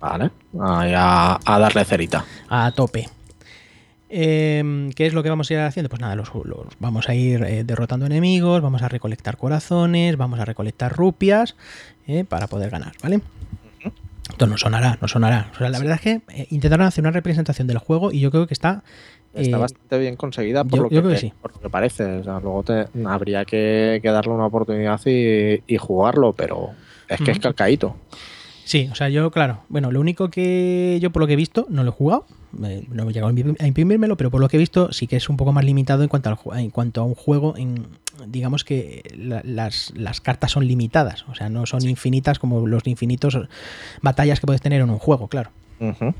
[0.00, 0.30] Vale.
[0.60, 2.24] A, a darle cerita.
[2.48, 3.08] a tope.
[4.10, 5.88] Eh, ¿Qué es lo que vamos a ir haciendo?
[5.88, 10.38] Pues nada, los, los- vamos a ir eh, derrotando enemigos, vamos a recolectar corazones, vamos
[10.38, 11.56] a recolectar rupias
[12.06, 13.20] eh, para poder ganar, ¿vale?
[14.30, 15.50] Esto no sonará, no sonará.
[15.54, 18.46] O sea, la verdad es que intentaron hacer una representación del juego y yo creo
[18.46, 18.82] que está...
[19.34, 21.32] Está eh, bastante bien conseguida por, yo- lo, que, creo que sí.
[21.42, 22.04] por lo que parece.
[22.04, 26.70] O sea, luego te, habría que, que darle una oportunidad y, y jugarlo, pero
[27.08, 27.96] es que es calcaíto.
[28.64, 31.66] Sí, o sea, yo, claro, bueno, lo único que yo por lo que he visto,
[31.68, 32.24] no lo he jugado,
[32.64, 35.06] eh, no he llegado a imprim- a imprimírmelo, pero por lo que he visto sí
[35.06, 37.86] que es un poco más limitado en cuanto, al, en cuanto a un juego, en,
[38.26, 42.86] digamos que la- las, las cartas son limitadas, o sea, no son infinitas como los
[42.86, 43.36] infinitos
[44.00, 45.50] batallas que puedes tener en un juego, claro.
[45.80, 46.14] Ujú.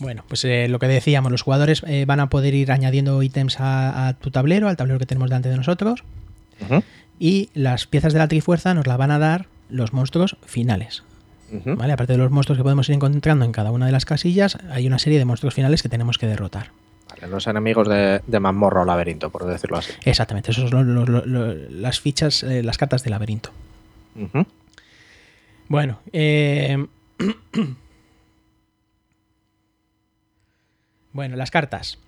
[0.00, 3.58] Bueno, pues eh, lo que decíamos, los jugadores eh, van a poder ir añadiendo ítems
[3.60, 6.04] a, a tu tablero, al tablero que tenemos delante de nosotros,
[7.18, 11.02] y las piezas de la trifuerza nos la van a dar los monstruos finales.
[11.76, 11.92] ¿Vale?
[11.94, 14.86] Aparte de los monstruos que podemos ir encontrando en cada una de las casillas, hay
[14.86, 16.70] una serie de monstruos finales que tenemos que derrotar.
[17.08, 19.92] Vale, los enemigos de, de mazmorra o laberinto, por decirlo así.
[20.04, 23.50] Exactamente, esos son los- los- los- las fichas, eh, las cartas de laberinto.
[25.68, 26.86] Bueno, eh,
[31.18, 31.98] bueno, las cartas.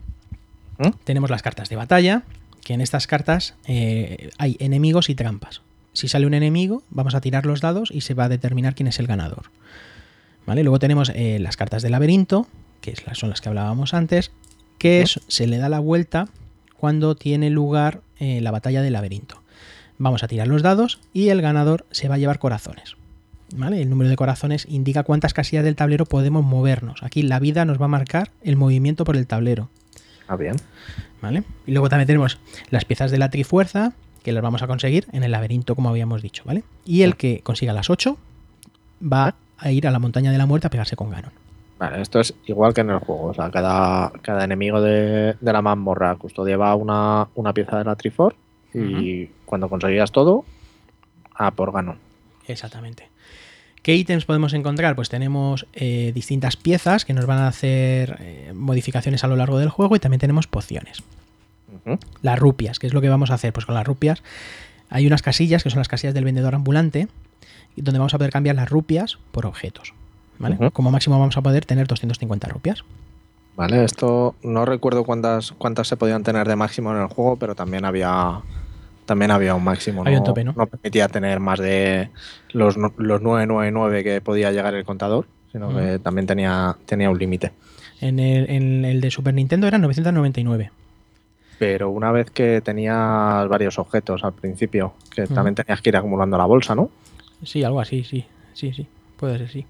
[0.79, 0.91] ¿Mm?
[1.03, 2.23] Tenemos las cartas de batalla,
[2.63, 5.63] que en estas cartas eh, hay enemigos y trampas.
[5.95, 8.87] Si sale un enemigo, vamos a tirar los dados y se va a determinar quién
[8.87, 9.51] es el ganador.
[10.47, 10.63] ¿Vale?
[10.63, 12.47] Luego tenemos eh, las cartas de laberinto,
[12.81, 14.31] que son las que hablábamos antes,
[14.79, 16.29] que es- se le da la vuelta
[16.77, 19.43] cuando tiene lugar eh, la batalla del laberinto.
[19.99, 22.95] Vamos a tirar los dados y el ganador se va a llevar corazones.
[23.57, 23.83] ¿Vale?
[23.83, 27.03] El número de corazones indica cuántas casillas del tablero podemos movernos.
[27.03, 29.69] Aquí la vida nos va a marcar el movimiento por el tablero.
[30.29, 30.57] Ah, bien.
[31.21, 31.43] ¿Vale?
[31.67, 32.39] Y luego también tenemos
[32.71, 33.93] las piezas de la trifuerza,
[34.23, 36.63] que las vamos a conseguir en el laberinto, como habíamos dicho, ¿vale?
[36.85, 38.17] Y el que consiga las 8
[39.13, 41.33] va a ir a la montaña de la muerte a pegarse con Ganon.
[41.79, 43.25] Vale, esto es igual que en el juego.
[43.25, 47.97] O sea, cada, cada enemigo de, de la mazmorra custodiaba una, una pieza de la
[47.97, 48.37] Trifor
[48.73, 50.45] y cuando conseguías todo,
[51.35, 51.99] a por Ganon.
[52.47, 53.10] Exactamente.
[53.83, 54.95] ¿Qué ítems podemos encontrar?
[54.95, 59.59] Pues tenemos eh, distintas piezas que nos van a hacer eh, modificaciones a lo largo
[59.59, 61.03] del juego y también tenemos pociones.
[62.21, 63.53] Las rupias, ¿qué es lo que vamos a hacer?
[63.53, 64.23] Pues con las rupias
[64.91, 67.09] hay unas casillas que son las casillas del vendedor ambulante
[67.83, 69.95] donde vamos a poder cambiar las rupias por objetos.
[70.39, 70.71] ¿vale?
[70.73, 72.85] Como máximo vamos a poder tener 250 rupias.
[73.57, 77.55] Vale, esto no recuerdo cuántas, cuántas se podían tener de máximo en el juego, pero
[77.55, 78.41] también había
[79.11, 80.03] también había un máximo.
[80.07, 80.55] Había un tope, ¿no?
[80.67, 82.11] permitía tener más de
[82.53, 87.19] los, no- los 999 que podía llegar el contador, sino que también tenía, tenía un
[87.19, 87.51] límite.
[88.01, 90.71] En el, en el de Super Nintendo eran 999.
[91.59, 96.39] Pero una vez que tenías varios objetos al principio, que también tenías que ir acumulando
[96.39, 96.89] la bolsa, ¿no?
[97.43, 98.25] Sí, algo así, sí.
[98.55, 98.87] Sí, sí.
[99.17, 99.67] Puede ser, sí.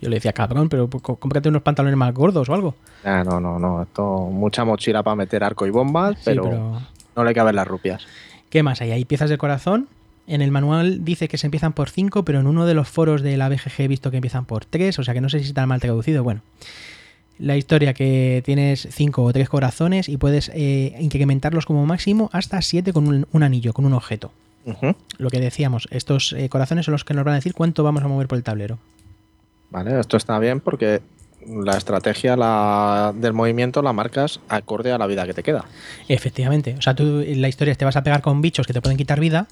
[0.00, 2.76] Yo le decía, cabrón, pero có- cómprate unos pantalones más gordos o algo.
[3.02, 3.82] Ah, no, no, no.
[3.82, 6.80] Esto, mucha mochila para meter arco y bombas, Sí, pero, pero
[7.16, 8.06] no le caben las rupias.
[8.54, 8.92] ¿Qué más hay?
[8.92, 9.88] Hay piezas de corazón.
[10.28, 13.20] En el manual dice que se empiezan por 5, pero en uno de los foros
[13.20, 15.46] de la BGG he visto que empiezan por 3, o sea que no sé si
[15.46, 16.22] está mal traducido.
[16.22, 16.40] Bueno,
[17.40, 22.62] la historia que tienes 5 o 3 corazones y puedes eh, incrementarlos como máximo hasta
[22.62, 24.30] 7 con un, un anillo, con un objeto.
[25.18, 28.04] Lo que decíamos, estos eh, corazones son los que nos van a decir cuánto vamos
[28.04, 28.78] a mover por el tablero.
[29.70, 31.02] Vale, esto está bien porque
[31.48, 35.64] la estrategia la, del movimiento la marcas acorde a la vida que te queda.
[36.08, 38.80] Efectivamente, o sea, tú en la historia te vas a pegar con bichos que te
[38.80, 39.46] pueden quitar vida.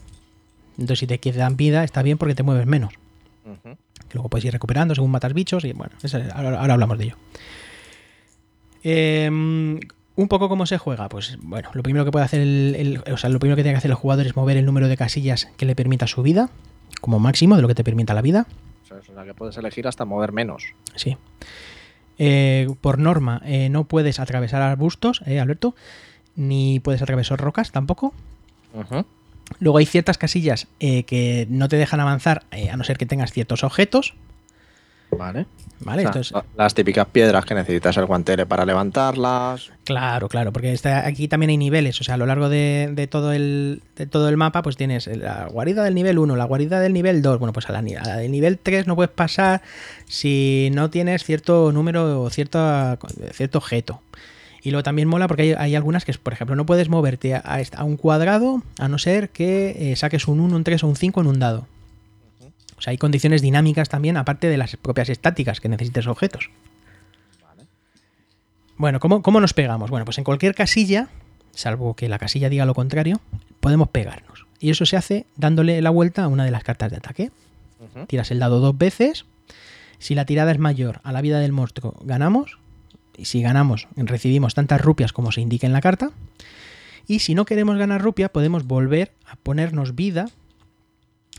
[0.73, 2.93] Entonces, si te quedan vida, está bien porque te mueves menos.
[4.09, 7.05] Que luego puedes ir recuperando según matas bichos y bueno, eso- ahora, ahora hablamos de
[7.05, 7.17] ello.
[8.83, 9.79] Em,
[10.17, 12.75] un poco cómo se juega, pues bueno, lo primero que puede hacer el,
[13.07, 14.89] el- o sea, lo primero que tiene que hacer el jugador es mover el número
[14.89, 16.51] de casillas que le permita su vida,
[17.01, 18.47] como máximo de lo que te permita la vida.
[18.85, 20.65] O sea, es la que puedes elegir hasta mover menos.
[20.97, 21.17] Sí.
[22.25, 25.75] Eh, por norma, eh, no puedes atravesar arbustos, eh, Alberto,
[26.37, 28.15] ni puedes atravesar rocas tampoco.
[29.59, 33.07] Luego hay ciertas casillas eh, que no te dejan avanzar eh, a no ser que
[33.07, 34.15] tengas ciertos objetos.
[35.11, 35.47] Vale.
[36.57, 39.71] Las típicas piedras que necesitas el guantele para levantarlas.
[39.85, 43.07] Claro, claro, porque está, aquí también hay niveles, o sea, a lo largo de, de
[43.07, 46.81] todo el, de todo el mapa, pues tienes la guarida del nivel 1, la guarida
[46.81, 49.13] del nivel 2, bueno, pues a la, ni- a la del nivel 3 no puedes
[49.13, 49.63] pasar
[50.07, 52.99] si no tienes cierto número o cierto,
[53.33, 54.01] cierto objeto.
[54.65, 57.85] Y luego también mola porque hay, hay algunas que, por ejemplo, no puedes moverte a
[57.85, 61.21] un cuadrado a no ser que eh, saques un 1, un 3 o un 5
[61.21, 61.67] en un dado.
[62.83, 66.51] O sea, hay condiciones dinámicas también, aparte de las propias estáticas que necesites objetos.
[68.77, 69.89] Bueno, ¿cómo, ¿cómo nos pegamos?
[69.89, 71.07] Bueno, pues en cualquier casilla,
[71.53, 73.21] salvo que la casilla diga lo contrario,
[73.61, 74.49] podemos pegarnos.
[74.59, 77.31] Y eso se hace dándole la vuelta a una de las cartas de ataque.
[78.09, 79.27] Tiras el dado dos veces.
[80.01, 82.59] Si la tirada es mayor a la vida del monstruo, ganamos.
[83.17, 86.11] Y si ganamos, recibimos tantas rupias como se indica en la carta.
[87.07, 90.31] Y si no queremos ganar rupia, podemos volver a ponernos vida,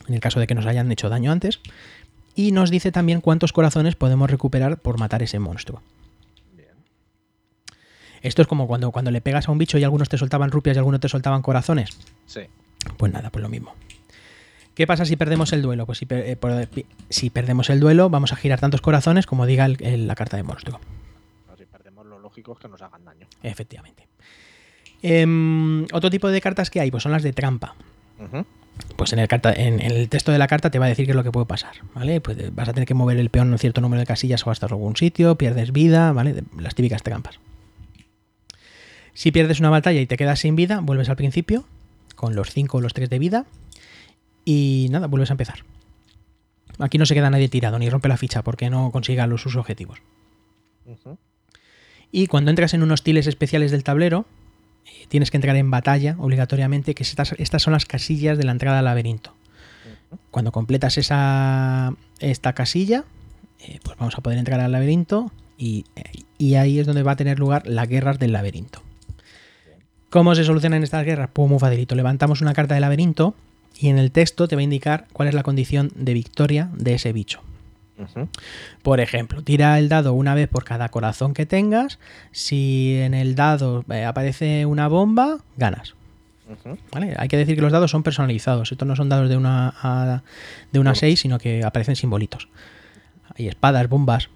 [0.08, 1.60] en el caso de que nos hayan hecho daño antes.
[2.36, 5.82] Y nos dice también cuántos corazones podemos recuperar por matar ese monstruo.
[8.22, 10.76] Esto es como cuando, cuando le pegas a un bicho y algunos te soltaban rupias
[10.76, 11.89] y algunos te soltaban corazones.
[12.26, 12.41] Sí.
[12.97, 13.74] Pues nada, pues lo mismo.
[14.76, 15.86] ¿Qué pasa si perdemos el duelo?
[15.86, 16.68] Pues si, per- eh, por-
[17.10, 20.38] si perdemos el duelo, vamos a girar tantos corazones como diga el- el- la carta
[20.38, 20.80] de monstruo.
[21.58, 23.28] Si perdemos lo lógico es que nos hagan daño.
[23.43, 24.08] Efectivamente.
[25.01, 27.76] Em, otro tipo de cartas que hay, pues son las de trampa.
[28.95, 31.05] Pues en el, carta, en, en el texto de la carta te va a decir
[31.05, 32.21] qué es lo que puede pasar, ¿vale?
[32.21, 34.45] Pues eh, vas a tener que mover el peón en un cierto número de casillas
[34.45, 36.43] o hasta algún sitio, pierdes vida, ¿vale?
[36.57, 37.39] Las típicas trampas.
[39.13, 41.65] Si pierdes una batalla y te quedas sin vida, vuelves al principio,
[42.15, 43.45] con los 5 o los 3 de vida,
[44.45, 45.63] y nada, vuelves a empezar.
[46.80, 49.55] Aquí no se queda nadie tirado, ni rompe la ficha porque no consiga los sus
[49.55, 49.99] objetivos.
[52.11, 54.26] Y cuando entras en unos tiles especiales del tablero,
[54.86, 58.51] eh, tienes que entrar en batalla obligatoriamente, que estas, estas son las casillas de la
[58.51, 59.36] entrada al laberinto.
[60.31, 63.03] Cuando completas esa, esta casilla,
[63.59, 67.13] eh, pues vamos a poder entrar al laberinto y, eh, y ahí es donde va
[67.13, 68.81] a tener lugar las guerras del laberinto.
[70.09, 71.29] ¿Cómo se solucionan estas guerras?
[71.34, 71.95] Pues muy facilito.
[71.95, 73.34] Levantamos una carta del laberinto
[73.79, 76.93] y en el texto te va a indicar cuál es la condición de victoria de
[76.93, 77.41] ese bicho.
[78.81, 81.99] Por ejemplo, tira el dado una vez por cada corazón que tengas.
[82.31, 85.93] Si en el dado eh, aparece una bomba, ganas.
[87.17, 88.71] Hay que decir que los dados son personalizados.
[88.71, 90.23] Estos no son dados de una a,
[90.71, 92.47] de una a 6, sino que aparecen simbolitos.
[93.37, 94.29] Hay espadas, bombas,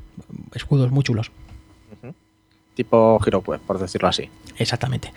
[0.53, 1.31] escudos muy chulos.
[2.75, 4.29] Tipo HeroQuest, por decirlo así.
[4.57, 5.11] Exactamente.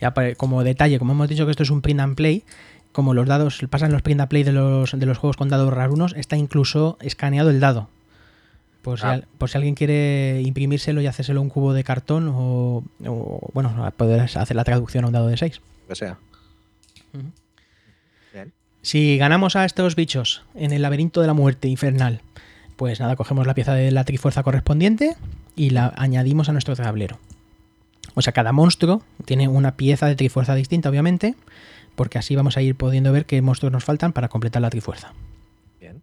[0.00, 2.44] Ya pa- como detalle, como hemos dicho que esto es un print and play,
[2.96, 5.72] como los dados pasan los print and play de los, de los juegos con dados
[5.72, 7.88] rarunos, está incluso escaneado el dado.
[8.82, 9.10] Por si, Ah.
[9.12, 13.92] al- por si alguien quiere imprimírselo y hacérselo un cubo de cartón o, o, bueno,
[13.96, 15.60] poder hacer la traducción a un dado de 6.
[15.82, 16.18] Lo que sea.
[18.32, 18.52] Bien.
[18.82, 22.20] Si ganamos a estos bichos en el laberinto de la muerte infernal,
[22.76, 25.16] pues nada, cogemos la pieza de la trifuerza correspondiente
[25.54, 27.18] y la añadimos a nuestro tablero.
[28.14, 31.34] O sea, cada monstruo tiene una pieza de trifuerza distinta, obviamente,
[31.96, 35.12] porque así vamos a ir pudiendo ver qué monstruos nos faltan para completar la trifuerza.
[35.80, 36.02] Bien.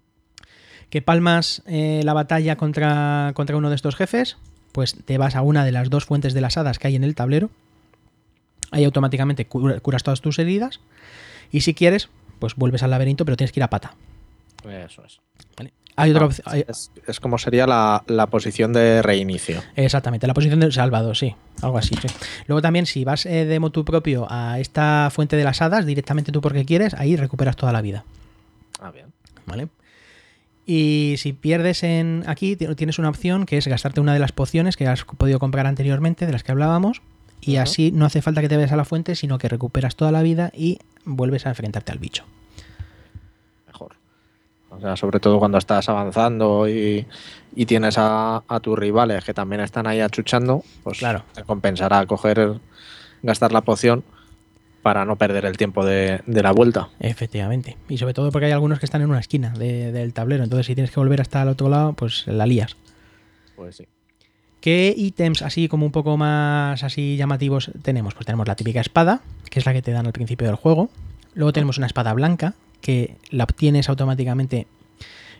[0.89, 4.37] ¿Que palmas eh, la batalla contra, contra uno de estos jefes?
[4.73, 7.03] Pues te vas a una de las dos fuentes de las hadas que hay en
[7.03, 7.49] el tablero.
[8.71, 10.79] Ahí automáticamente cura- curas todas tus heridas.
[11.51, 13.93] Y si quieres, pues vuelves al laberinto, pero tienes que ir a pata.
[14.67, 15.19] Eso es.
[15.57, 15.73] ¿vale?
[15.95, 16.45] Hay otra opción.
[16.49, 19.61] hay- es, es como sería la, la posición de reinicio.
[19.75, 21.35] Exactamente, la posición de salvado, sí.
[21.61, 22.07] Algo así, sí.
[22.47, 26.31] Luego también, si vas eh, de motu propio a esta fuente de las hadas, directamente
[26.31, 28.03] tú porque quieres, ahí recuperas toda la vida.
[28.81, 29.07] Ah, bien.
[29.45, 29.67] ¿Vale?
[30.65, 34.31] Y si pierdes en aquí, ti- tienes una opción que es gastarte una de las
[34.31, 37.01] pociones que has podido comprar anteriormente, de las que hablábamos,
[37.41, 40.11] y así no hace falta que te vayas a la fuente, sino que recuperas toda
[40.13, 42.23] la vida y vuelves a enfrentarte al bicho.
[44.75, 47.05] O sea, sobre todo cuando estás avanzando y,
[47.55, 51.23] y tienes a, a tus rivales que también están ahí achuchando, pues Claro.
[51.33, 52.59] te compensará coger,
[53.21, 54.03] gastar la poción
[54.81, 56.89] para no perder el tiempo de, de la vuelta.
[56.99, 57.77] Efectivamente.
[57.87, 60.65] Y sobre todo porque hay algunos que están en una esquina de- del tablero, entonces
[60.65, 62.75] si tienes que volver hasta el otro lado, pues la lías.
[63.55, 63.87] Pues sí.
[64.59, 68.13] ¿Qué ítems así como un poco más así llamativos tenemos?
[68.13, 70.89] Pues tenemos la típica espada, que es la que te dan al principio del juego.
[71.35, 72.53] Luego tenemos una espada blanca,
[72.83, 74.67] que la obtienes automáticamente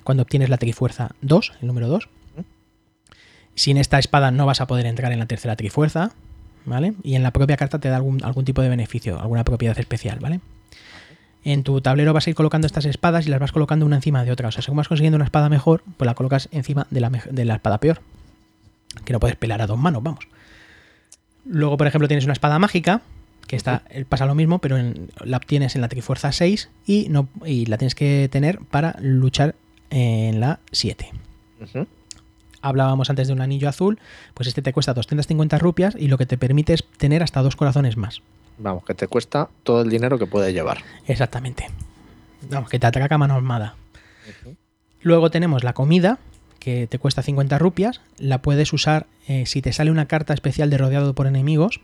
[0.04, 2.10] cuando obtienes la trifuerza 2, el número 2.
[3.54, 6.12] Sin esta espada no vas a poder entrar en la tercera trifuerza,
[6.66, 6.96] ¿vale?
[7.04, 10.18] Y en la propia carta te da algún, algún tipo de beneficio, alguna propiedad especial,
[10.20, 10.40] ¿vale?
[11.44, 14.24] En tu tablero vas a ir colocando estas espadas y las vas colocando una encima
[14.24, 14.48] de otra.
[14.48, 17.46] O sea, según vas consiguiendo una espada mejor, pues la colocas encima de la, de
[17.46, 18.02] la espada peor
[19.06, 20.28] que no puedes pelar a dos manos, vamos.
[21.46, 23.02] Luego, por ejemplo, tienes una espada mágica,
[23.48, 27.08] que está, eh, pasa lo mismo, pero en- la obtienes en la Trifuerza 6 y,
[27.10, 29.56] no, y la tienes que tener para luchar
[29.90, 31.10] en la 7.
[31.62, 31.88] Ujú.
[32.62, 34.00] Hablábamos antes de un anillo azul,
[34.34, 37.56] pues este te cuesta 250 rupias y lo que te permite es tener hasta dos
[37.58, 38.22] corazones más.
[38.58, 40.78] Vamos, que te cuesta todo el dinero que puedes llevar.
[41.08, 41.68] Exactamente.
[42.50, 43.76] Vamos, que te atraca mano armada.
[45.02, 46.20] Luego tenemos la comida,
[46.60, 48.00] que te cuesta 50 rupias.
[48.18, 51.82] La puedes usar eh, si te sale una carta especial de rodeado por enemigos,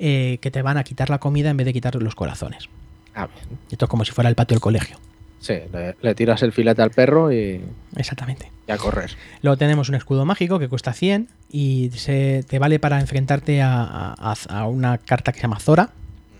[0.00, 2.68] eh, que te van a quitar la comida en vez de quitar los corazones.
[3.14, 3.58] Ah, bien.
[3.70, 4.96] Esto es como si fuera el patio del colegio.
[5.38, 7.60] Sí, le, le tiras el filete al perro y,
[7.96, 8.50] Exactamente.
[8.68, 9.10] y a correr.
[9.42, 14.14] Luego tenemos un escudo mágico que cuesta 100 y se, te vale para enfrentarte a,
[14.18, 15.90] a- a una carta que se llama Zora,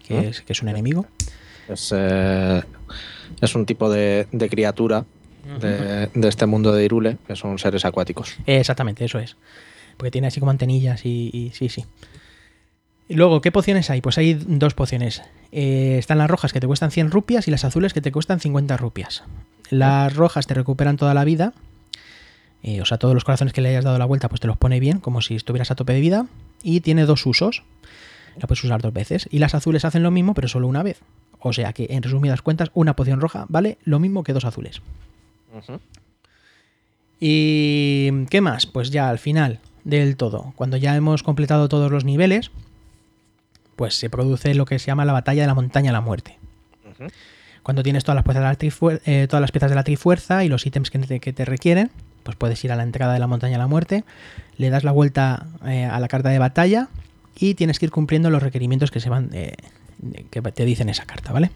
[0.06, 1.06] que, es, que es un enemigo.
[1.68, 2.62] Es, eh,
[3.40, 5.04] es un tipo de, de criatura
[5.61, 8.36] de, de este mundo de Irule, que son seres acuáticos.
[8.46, 9.36] Exactamente, eso es.
[9.96, 11.84] Porque tiene así como antenillas y, y sí, sí.
[13.11, 14.00] Y luego, ¿qué pociones hay?
[14.00, 15.20] Pues hay dos pociones.
[15.50, 18.38] Eh, están las rojas que te cuestan 100 rupias y las azules que te cuestan
[18.38, 19.24] 50 rupias.
[19.68, 21.52] Las rojas te recuperan toda la vida.
[22.62, 24.56] eh, o sea, todos los corazones que le hayas dado la vuelta, pues te los
[24.56, 26.26] pone bien, como si estuvieras a tope de vida.
[26.62, 27.64] Y tiene dos usos.
[28.36, 29.26] La puedes usar dos veces.
[29.32, 31.00] Y las azules hacen lo mismo, pero solo una vez.
[31.40, 34.82] O sea que, en resumidas cuentas, una poción roja vale lo mismo que dos azules.
[37.18, 38.66] ¿Y qué más?
[38.66, 42.52] Pues ya al final del todo, cuando ya hemos completado todos los niveles,
[43.81, 46.37] pues se produce lo que se llama la batalla de la montaña de la muerte.
[47.62, 50.45] Cuando tienes todas las, piezas de la trifuer- eh, todas las piezas de la trifuerza
[50.45, 51.91] y los ítems que te, que te requieren,
[52.22, 54.05] pues puedes ir a la entrada de la montaña de la muerte,
[54.59, 56.89] le das la vuelta eh, a la carta de batalla
[57.39, 59.55] y tienes que ir cumpliendo los requerimientos que se van eh,
[60.28, 61.51] que te dicen esa carta, ¿vale?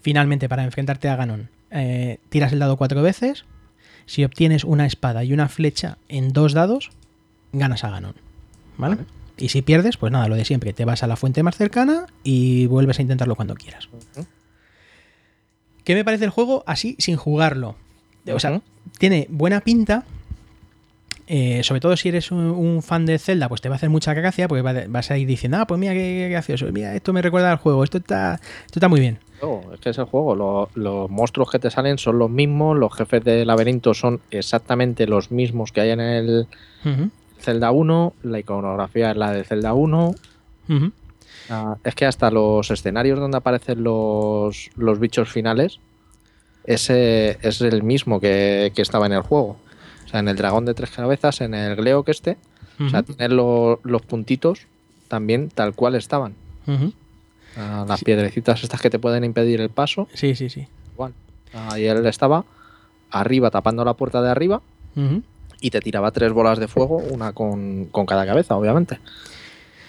[0.00, 3.44] Finalmente, para enfrentarte a Ganon, eh, tiras el dado cuatro veces.
[4.06, 6.90] Si obtienes una espada y una flecha en dos dados,
[7.52, 8.14] ganas a Ganon.
[8.78, 8.96] ¿Vale?
[9.36, 10.72] Y si pierdes, pues nada, lo de siempre.
[10.72, 13.88] Te vas a la fuente más cercana y vuelves a intentarlo cuando quieras.
[15.84, 17.76] ¿Qué me parece el juego así sin jugarlo?
[18.36, 18.50] O sea,
[18.98, 20.04] tiene buena pinta.
[21.26, 23.88] eh, sobre todo si eres un, un fan de Zelda, pues te va a hacer
[23.90, 26.94] mucha gracia, porque va- vas a ir diciendo, ah, pues mira qué, qué gracioso, mira,
[26.94, 28.34] esto me recuerda al juego, esto está,
[28.66, 29.18] esto está muy bien.
[29.42, 30.34] No, es que es el juego.
[30.34, 35.06] Lo- los monstruos que te salen son los mismos, los jefes de laberinto son exactamente
[35.06, 36.46] los mismos que hay en el
[37.40, 40.14] Zelda 1, la iconografía es la de Zelda 1.
[40.68, 40.92] ujú.
[41.50, 45.78] Ah, es que hasta los escenarios donde aparecen los, los bichos finales,
[46.64, 49.58] ese es el mismo que, que estaba en el juego.
[50.04, 52.38] O sea, en el dragón de tres cabezas, en el Gleo que este,
[52.80, 54.66] o sea, lo- los puntitos
[55.08, 56.34] también tal cual estaban.
[57.56, 60.66] Ah, las piedrecitas estas que te pueden impedir el paso, Sí, sí, sí.
[60.94, 61.12] igual.
[61.52, 62.44] Ahí él estaba
[63.10, 64.62] arriba tapando la puerta de arriba.
[65.64, 68.98] Y te tiraba tres bolas de fuego, una con, con cada cabeza, obviamente.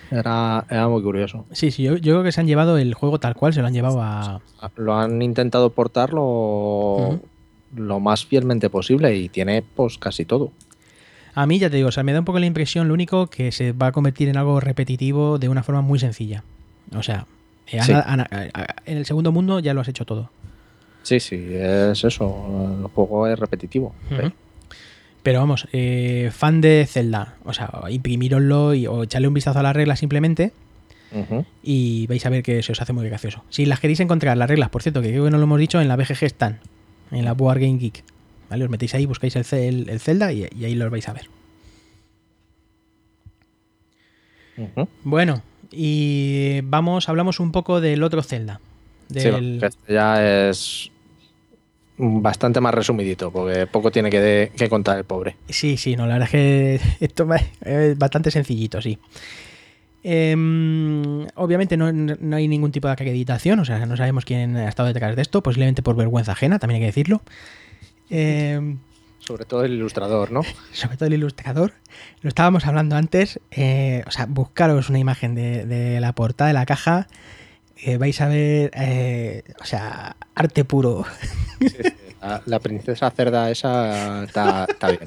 [0.10, 1.46] Era, era muy curioso.
[1.52, 3.68] Sí, sí, yo, yo creo que se han llevado el juego tal cual, se lo
[3.68, 4.40] han llevado a...
[4.78, 7.20] Lo han intentado portar lo,
[8.00, 10.52] más fielmente posible y tiene pues casi todo.
[11.34, 13.28] A mí ya te digo, o sea, me da un poco la impresión, lo único
[13.28, 16.44] que se va a convertir en algo repetitivo de una forma muy sencilla.
[16.96, 17.26] O sea,
[17.68, 17.92] eh, Sí.
[17.92, 20.30] ana- ana- a- a- en el segundo mundo ya lo has hecho todo.
[21.04, 22.78] Sí, sí, es eso.
[22.80, 23.94] El juego es repetitivo.
[25.26, 29.64] Pero vamos, eh, fan de Zelda, o sea, imprimíroslo y, o echarle un vistazo a
[29.64, 30.52] las reglas simplemente
[31.64, 33.44] y vais a ver que se os hace muy gracioso.
[33.50, 35.82] Si las queréis encontrar, las reglas, por cierto, que creo que no lo hemos dicho,
[35.82, 36.60] en la BGG están,
[37.12, 38.04] en la Board Game Geek.
[38.52, 38.66] ¿Vale?
[38.66, 41.28] Os metéis ahí, buscáis el, el- el Zelda y, y ahí los vais a ver.
[45.04, 48.60] Bueno, y vamos, hablamos un poco del otro Zelda.
[49.10, 50.92] Del, este ya es
[51.98, 55.36] bastante más resumidito, porque poco tiene que, de- que contar el pobre.
[55.50, 57.28] Sí, sí, no, la verdad es que esto
[57.62, 58.98] es bastante sencillito, sí.
[60.04, 64.70] Em, obviamente no, no hay ningún tipo de acreditación, o sea, no sabemos quién ha
[64.70, 67.22] estado detrás de esto, posiblemente por vergüenza ajena, también hay que decirlo.
[68.12, 68.78] Em,
[69.20, 70.42] Sobre todo el ilustrador, ¿no?
[70.74, 71.74] sobre todo el ilustrador.
[72.22, 76.54] Lo estábamos hablando antes, eh, o sea, buscaros una imagen de, de la portada de
[76.54, 77.08] la caja,
[77.78, 81.06] eh, vais a ver, eh, o sea, arte puro.
[82.22, 85.02] La, la princesa cerda esa está, bien.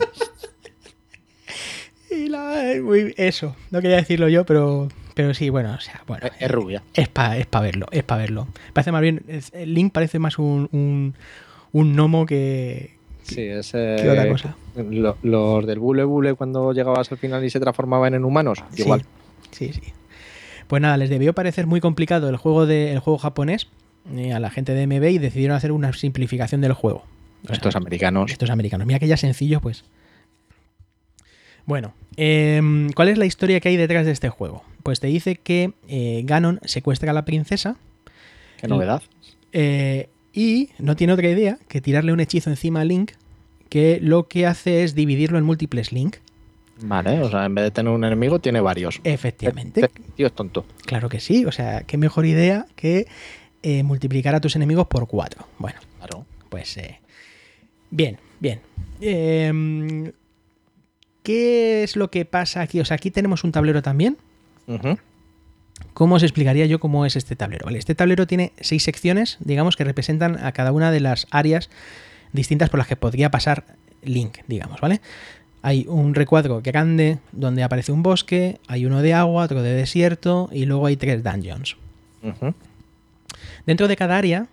[2.11, 6.27] Y la- muy- eso, no quería decirlo yo, pero, pero sí, bueno, o sea, bueno.
[6.27, 6.83] Es, es rubia.
[6.95, 8.47] Es para es pa verlo, es para verlo.
[8.73, 11.15] Parece más bien, es- Link parece más un, un,
[11.73, 13.73] un gnomo que, Sí, es.
[13.73, 14.57] que otra eh, cosa.
[14.77, 18.83] lo- los del Bule Bule cuando llegabas al final y se transformaban en humanos, Sí,
[18.83, 19.05] igual.
[19.51, 19.83] Sí, sí.
[20.69, 23.69] Pues nada, les debió parecer muy complicado el juego de, el juego japonés
[24.15, 27.05] eh, a la gente de MB y decidieron hacer una simplificación del juego.
[27.49, 28.31] Estos americanos.
[28.31, 28.87] estos americanos.
[28.87, 29.85] Mira que ya sencillo, pues.
[31.67, 34.63] Bueno, em, ¿cuál es la historia que hay detrás de este juego?
[34.83, 37.77] Pues te dice que eh, Ganon secuestra a la princesa
[38.59, 39.03] Qué novedad.
[39.53, 43.13] eh, y no tiene otra idea que tirarle un hechizo encima a Link
[43.69, 46.17] que lo que hace es dividirlo en múltiples Link.
[46.81, 49.01] Vale, o sea, en vez de tener un enemigo, tiene varios.
[49.05, 49.81] Efectivamente.
[49.85, 50.65] Este tío es tonto.
[50.87, 51.45] Claro que sí.
[51.45, 53.07] O sea, qué mejor idea que
[53.63, 55.47] eh, multiplicar a tus enemigos por cuatro.
[55.59, 56.25] Bueno, Claro.
[56.49, 57.01] pues eh,
[57.91, 58.61] bien, bien.
[59.01, 60.13] Em,
[61.23, 62.81] ¿Qué es lo que pasa aquí?
[62.81, 64.17] O sea, aquí tenemos un tablero también.
[65.95, 67.67] ¿Cómo os explicaría yo cómo es este tablero?
[67.67, 71.71] Vale, este tablero tiene seis secciones, digamos, que representan a cada una de las áreas
[72.33, 73.65] distintas por las que podría pasar
[74.03, 75.01] Link, digamos, ¿vale?
[75.63, 80.49] Hay un recuadro grande donde aparece un bosque, hay uno de agua, otro de desierto
[80.53, 81.77] y luego hay tres dungeons.
[83.67, 84.47] Dentro de cada área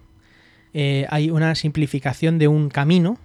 [0.73, 3.17] eh, hay una simplificación de un camino,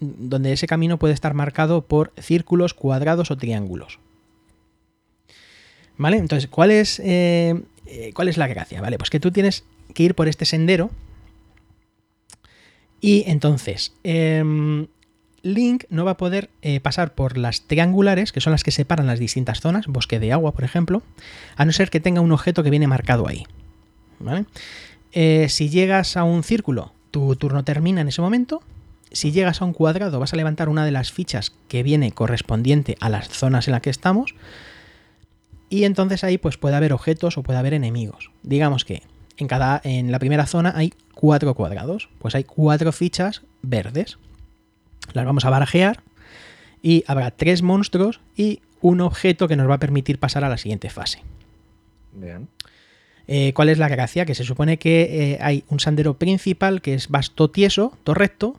[0.00, 3.98] donde ese camino puede estar marcado por círculos, cuadrados o triángulos.
[5.96, 6.16] ¿Vale?
[6.16, 8.80] Entonces, ¿cuál es, eh, eh, ¿cuál es la gracia?
[8.80, 9.64] Vale, pues que tú tienes
[9.94, 10.90] que ir por este sendero.
[13.00, 14.86] Y entonces, em,
[15.54, 19.06] Link no va a poder eh, pasar por las triangulares, que son las que separan
[19.06, 21.02] las distintas zonas, bosque de agua, por ejemplo,
[21.56, 23.44] a no ser que tenga un objeto que viene marcado ahí.
[24.18, 24.46] ¿Vale?
[25.12, 28.62] Eh, si llegas a un círculo, tu turno termina en ese momento.
[29.10, 32.96] Si llegas a un cuadrado, vas a levantar una de las fichas que viene correspondiente
[33.00, 34.34] a las zonas en las que estamos.
[35.70, 38.30] Y entonces ahí pues puede haber objetos o puede haber enemigos.
[38.42, 39.02] Digamos que
[39.36, 42.08] en, cada, en la primera zona hay cuatro cuadrados.
[42.18, 44.18] Pues hay cuatro fichas verdes.
[45.14, 46.00] Las vamos a barajear.
[46.82, 50.56] Y habrá tres monstruos y un objeto que nos va a permitir pasar a la
[50.58, 51.20] siguiente fase.
[52.12, 52.48] Bien.
[53.26, 54.24] Eh, ¿Cuál es la gracia?
[54.24, 58.56] Que se supone que eh, hay un sendero principal que es vasto tieso, todo recto,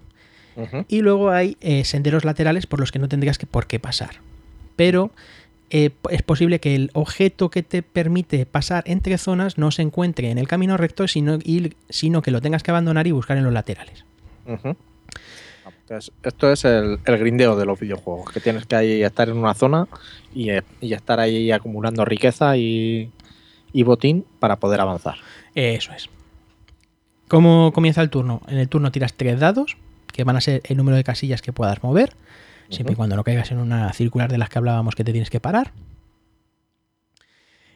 [0.90, 4.18] y luego hay eh, senderos laterales por los que no tendrías que por qué pasar.
[4.76, 5.12] Pero
[5.70, 10.38] es posible que el objeto que te permite pasar entre zonas no se encuentre en
[10.38, 13.54] el camino recto, sino, y- sino que lo tengas que abandonar y buscar en los
[13.54, 14.04] laterales.
[14.46, 14.78] Es-
[16.24, 19.54] esto es el, el grindeo de los videojuegos, que tienes que ahí estar en una
[19.54, 19.88] zona
[20.34, 23.12] y, eh, y estar ahí acumulando riqueza y,
[23.74, 25.16] y botín para poder avanzar.
[25.56, 26.10] Eso es.
[27.28, 28.42] ¿Cómo comienza el turno?
[28.48, 29.78] En el turno tiras tres dados,
[30.08, 32.16] que van a ser el número de casillas que puedas mover,
[32.70, 35.30] siempre y cuando no caigas en una circular de las que hablábamos que te tienes
[35.30, 35.72] que parar.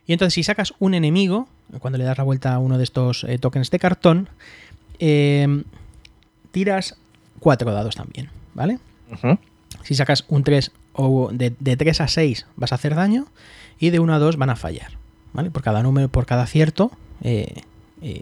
[0.06, 1.48] Y entonces, si sacas un enemigo,
[1.80, 4.30] cuando le das la vuelta a uno de estos eh, tokens de cartón,
[5.00, 5.64] eh,
[6.52, 6.98] tiras
[7.40, 8.80] cuatro dados también, ¿vale?
[9.84, 13.26] Si sacas un 3 o de, de 3 a 6 vas a hacer daño
[13.80, 14.98] y de 1 a 2 van a fallar.
[15.34, 15.50] ¿Vale?
[15.50, 16.92] Por cada número, por cada acierto,
[17.24, 17.64] eh,
[18.02, 18.22] eh,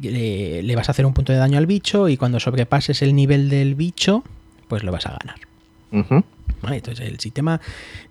[0.00, 3.14] le, le vas a hacer un punto de daño al bicho y cuando sobrepases el
[3.14, 4.24] nivel del bicho,
[4.68, 5.40] pues lo vas a ganar.
[6.62, 6.76] ¿Vale?
[6.76, 7.60] Entonces, el sistema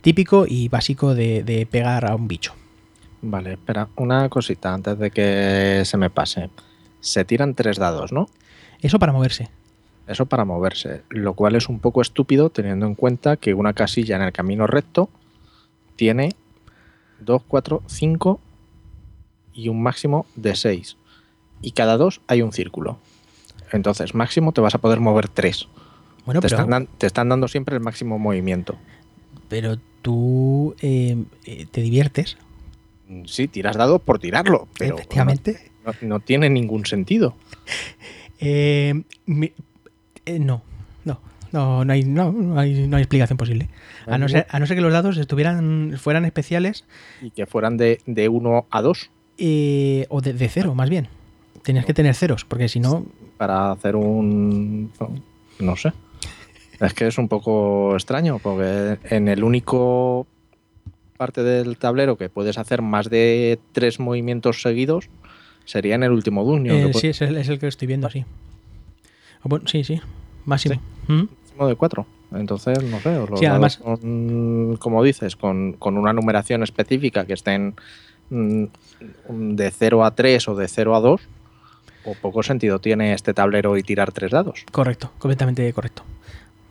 [0.01, 2.53] típico y básico de, de pegar a un bicho.
[3.21, 6.49] Vale, espera, una cosita antes de que se me pase.
[6.99, 8.29] Se tiran tres dados, ¿no?
[8.81, 9.49] Eso para moverse.
[10.07, 14.15] Eso para moverse, lo cual es un poco estúpido teniendo en cuenta que una casilla
[14.15, 15.09] en el camino recto
[15.95, 16.29] tiene
[17.19, 18.39] 2, 4, 5
[19.53, 20.95] y un máximo de 6.
[21.61, 22.99] Y cada dos hay un círculo.
[23.71, 25.67] Entonces, máximo te vas a poder mover 3.
[26.25, 28.77] Bueno, te, pero, están dan- te están dando siempre el máximo movimiento.
[29.49, 32.37] pero tú eh, eh, te diviertes,
[33.25, 35.71] Sí, tiras dados por tirarlo, pero efectivamente.
[35.85, 37.35] no, no tiene ningún sentido.
[38.39, 38.93] Eh,
[39.25, 39.51] mi-
[40.25, 40.61] eh, no,
[41.05, 41.19] no,
[41.51, 43.69] no, no hay, no, no hay, no hay explicación posible.
[44.05, 46.85] A no, ser, a no ser que los dados estuvieran, fueran especiales
[47.21, 49.09] Y que fueran de, de 1 a 2
[49.39, 51.07] eh, o de, de cero, más bien.
[51.63, 53.05] Tenías que tener ceros, porque si no,
[53.37, 54.91] para hacer un...
[55.59, 55.91] No sé.
[56.79, 60.27] Es que es un poco extraño, porque en el único
[61.17, 65.09] parte del tablero que puedes hacer más de tres movimientos seguidos
[65.67, 66.77] sería en el último dungeon.
[66.89, 68.25] eh, sí, es el, es el que estoy viendo, sí.
[69.41, 70.01] Ah, Bueno, sí, sí,
[70.45, 70.81] máximo.
[71.07, 71.23] ¿Mm?
[71.43, 72.07] máximo de cuatro.
[72.31, 77.33] Entonces, no sé, los Sí, además- con- como dices, con, con una numeración específica que
[77.33, 77.75] estén
[78.29, 78.63] mm,
[79.29, 81.21] de 0 a 3 o de 0 a 2,
[82.03, 84.65] o poco sentido tiene este tablero y tirar tres dados.
[84.71, 86.03] Correcto, completamente correcto.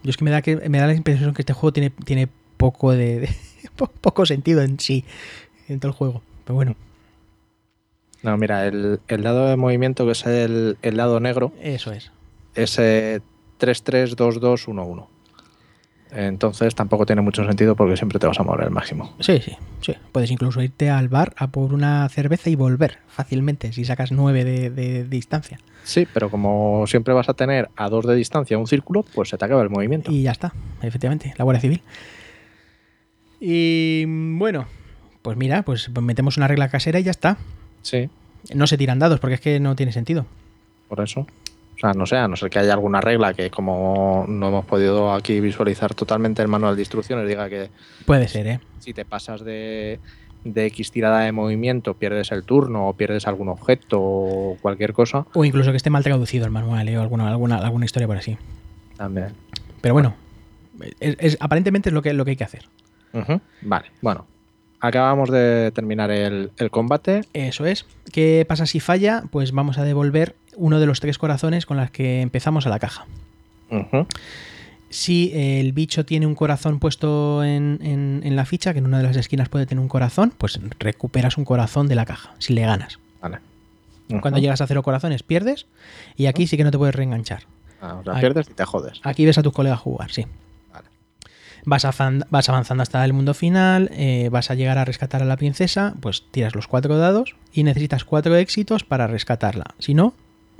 [0.02, 2.28] Yo es que me da que me da la impresión que este juego tiene, tiene
[2.58, 3.28] poco de, de-
[3.76, 5.04] po- poco sentido en sí,
[5.68, 6.22] en todo el juego.
[6.44, 6.74] Pero bueno,
[8.22, 12.10] No, mira, el, el dado de movimiento, que es el, el dado negro, eso es.
[12.54, 13.20] es eh,
[13.60, 15.06] 3-3-2-2-1-1.
[16.12, 19.14] Entonces tampoco tiene mucho sentido porque siempre te vas a mover el máximo.
[19.20, 19.52] Sí, sí,
[19.82, 19.94] sí.
[20.12, 24.44] Puedes incluso irte al bar a por una cerveza y volver fácilmente si sacas 9
[24.44, 25.58] de, de distancia.
[25.82, 29.36] Sí, pero como siempre vas a tener a 2 de distancia un círculo, pues se
[29.36, 30.10] te acaba el movimiento.
[30.10, 31.82] Y ya está, efectivamente, la Guardia Civil.
[33.40, 34.66] Y bueno,
[35.22, 37.36] pues mira, pues metemos una regla casera y ya está.
[37.86, 38.10] Sí,
[38.54, 40.26] No se tiran dados porque es que no tiene sentido.
[40.88, 41.20] por eso.
[41.20, 44.64] O sea, no sé, a no ser que haya alguna regla que como no hemos
[44.64, 47.68] podido aquí visualizar totalmente el manual de instrucciones, diga que
[48.06, 48.60] Puede ser, ¿eh?
[48.78, 50.00] si te pasas de,
[50.44, 55.26] de X tirada de movimiento pierdes el turno o pierdes algún objeto o cualquier cosa,
[55.34, 56.96] O incluso que esté mal traducido el manual ¿eh?
[56.96, 58.38] o alguna, alguna, alguna historia por así.
[58.96, 59.34] también.
[59.82, 60.14] Pero bueno,
[60.98, 62.64] es, es- aparentemente es lo que, lo que hay que hacer.
[63.60, 64.26] Vale, bueno.
[64.86, 67.22] Acabamos de terminar el, el combate.
[67.32, 67.86] Eso es.
[68.12, 69.24] ¿Qué pasa si falla?
[69.30, 72.78] Pues vamos a devolver uno de los tres corazones con las que empezamos a la
[72.78, 73.06] caja.
[74.88, 78.98] Si el bicho tiene un corazón puesto en, en- en la ficha, que en una
[78.98, 82.54] de las esquinas puede tener un corazón, pues recuperas un corazón de la caja, si
[82.54, 82.98] le ganas.
[83.20, 83.38] Vale.
[84.20, 85.66] Cuando llegas a cero corazones pierdes
[86.16, 87.42] y aquí sí que no te puedes reenganchar.
[87.82, 89.00] Ah, o sea, pierdes y te jodes.
[89.02, 90.26] Aquí ves a tus colegas jugar, sí.
[91.68, 91.84] Vas,
[92.30, 95.94] vas avanzando hasta el mundo final, eh, vas a llegar a rescatar a la princesa,
[96.00, 99.74] pues tiras los cuatro dados y necesitas cuatro éxitos para rescatarla.
[99.80, 100.14] Si no,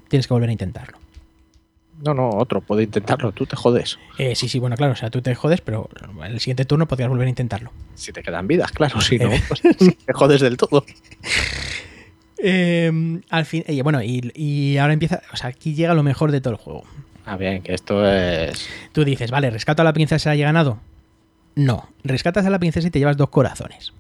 [0.08, 0.98] tienes que volver a intentarlo.
[2.04, 3.98] No, no, otro puede intentarlo, tú te jodes.
[4.18, 5.88] Eh, sí, sí, bueno, claro, o sea, tú te jodes, pero
[6.24, 7.70] en el siguiente turno podrías volver a intentarlo.
[7.94, 9.42] Si te quedan vidas, claro, si no, Eh.
[9.48, 10.84] pues te jodes del todo.
[12.38, 16.32] Eh, al fin, eh, bueno, y, y ahora empieza, o sea, aquí llega lo mejor
[16.32, 16.84] de todo el juego.
[17.24, 18.68] Ah, bien, que esto es.
[18.92, 20.78] Tú dices, vale, rescato a la princesa y he ganado.
[21.56, 23.92] No, rescatas a la princesa y te llevas dos corazones.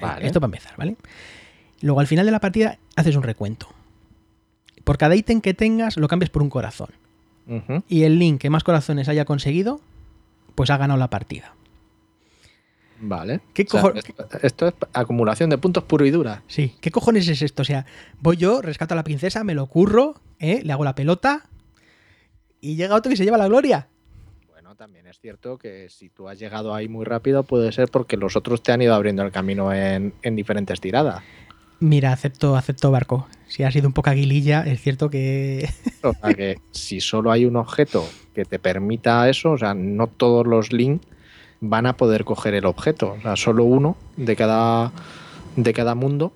[0.00, 0.26] Vale.
[0.26, 0.96] Esto para empezar, ¿vale?
[1.80, 3.68] Luego al final de la partida haces un recuento.
[4.82, 6.88] Por cada ítem que tengas lo cambias por un corazón.
[7.88, 9.80] Y el link que más corazones haya conseguido,
[10.54, 11.52] pues ha ganado la partida.
[13.00, 13.40] Vale.
[13.52, 16.42] ¿Qué O sea, cojo- esto, esto es acumulación de puntos puro y dura.
[16.46, 17.60] Sí, ¿qué cojones es esto?
[17.62, 17.84] O sea,
[18.20, 20.62] voy yo, rescato a la princesa, me lo curro, ¿eh?
[20.64, 21.44] le hago la pelota
[22.62, 23.88] y llega otro que se lleva la gloria.
[24.74, 28.16] Bueno, también es cierto que si tú has llegado ahí muy rápido, puede ser porque
[28.16, 31.22] los otros te han ido abriendo el camino en, en diferentes tiradas.
[31.78, 33.28] Mira, acepto, acepto barco.
[33.46, 35.68] Si ha sido un poco aguililla, es cierto que...
[36.02, 40.08] O sea que si solo hay un objeto que te permita eso, o sea, no
[40.08, 41.02] todos los Link
[41.60, 44.90] van a poder coger el objeto, o sea, solo uno de cada,
[45.54, 46.32] de cada mundo.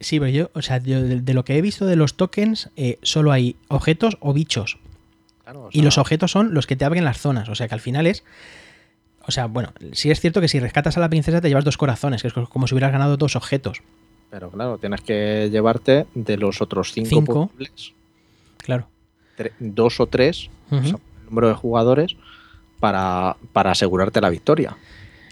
[0.00, 2.68] Sí, pero yo, o sea, yo de, de lo que he visto de los tokens,
[2.76, 4.78] eh, solo hay objetos o bichos.
[5.50, 7.48] Claro, Y sea, los objetos son los que te abren las zonas.
[7.48, 8.22] O sea que al final es.
[9.26, 11.78] O sea, bueno, sí es cierto que si rescatas a la princesa te llevas dos
[11.78, 13.80] corazones, que es como si hubieras ganado dos objetos.
[14.30, 17.46] Pero claro, tienes que llevarte de los otros cinco, Cinco.
[17.46, 17.94] posibles,
[18.58, 18.88] Claro.
[19.38, 20.80] tre- dos o tres, Ujú.
[20.80, 22.16] o sea, el número de jugadores,
[22.78, 24.76] para, para asegurarte la victoria.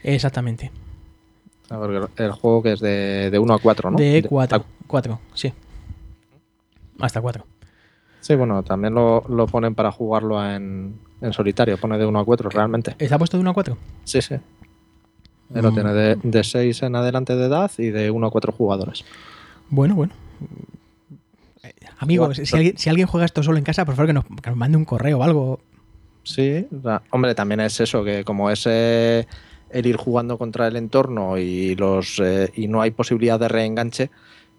[0.02, 0.70] Exactamente.
[2.18, 3.98] El, juego que es de, de 1 a 4, ¿no?
[3.98, 4.64] De De- 4.
[4.86, 5.52] 4, sí.
[7.00, 7.44] Hasta 4.
[8.26, 12.24] Sí, bueno, también lo, lo ponen para jugarlo en, en solitario, pone de 1 a
[12.24, 12.96] 4 realmente.
[12.98, 13.76] ¿Está puesto de 1 a 4?
[14.02, 14.34] Sí, sí.
[14.34, 15.74] Él Lo Mm.
[15.74, 19.04] tiene de, de 6 en adelante de edad y de 1 a 4 jugadores.
[19.70, 20.12] Bueno, bueno.
[21.62, 24.12] Eh, Amigo, Igual, si, alguien, si alguien juega esto solo en casa, por favor que
[24.14, 25.60] nos, que nos mande un correo o algo.
[26.24, 29.24] Sí, o sea, hombre, también es eso, que como es eh,
[29.70, 34.10] el ir jugando contra el entorno y los eh, y no hay posibilidad de reenganche,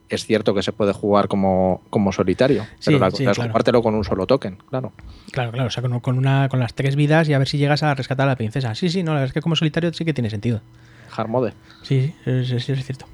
[0.10, 2.64] es cierto que se puede jugar como, como solitario.
[2.80, 3.44] Sí, pero la sí, claro.
[3.44, 4.94] jugártelo con un solo token, claro.
[5.32, 7.58] Claro, claro, o sea, con, con una, con las tres vidas y a ver si
[7.58, 8.74] llegas a rescatar a la princesa.
[8.76, 10.62] Sí, sí, no, la verdad es que como solitario sí que tiene sentido.
[11.16, 11.54] Hard mode.
[11.84, 13.06] Sí, sí, es, es- es cierto.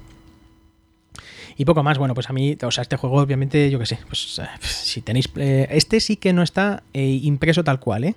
[1.56, 3.98] Y poco más, bueno, pues a mí, o sea, este juego, obviamente, yo qué sé,
[4.08, 5.30] pues eh, si tenéis.
[5.36, 8.14] eh, este sí que no está eh, impreso tal cual, ¿eh?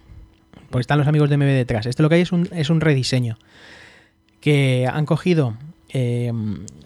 [0.72, 1.86] Porque están los amigos de MB detrás.
[1.86, 3.38] Este lo que hay es un, es un rediseño.
[4.42, 5.56] Que han cogido
[5.98, 6.32] eh,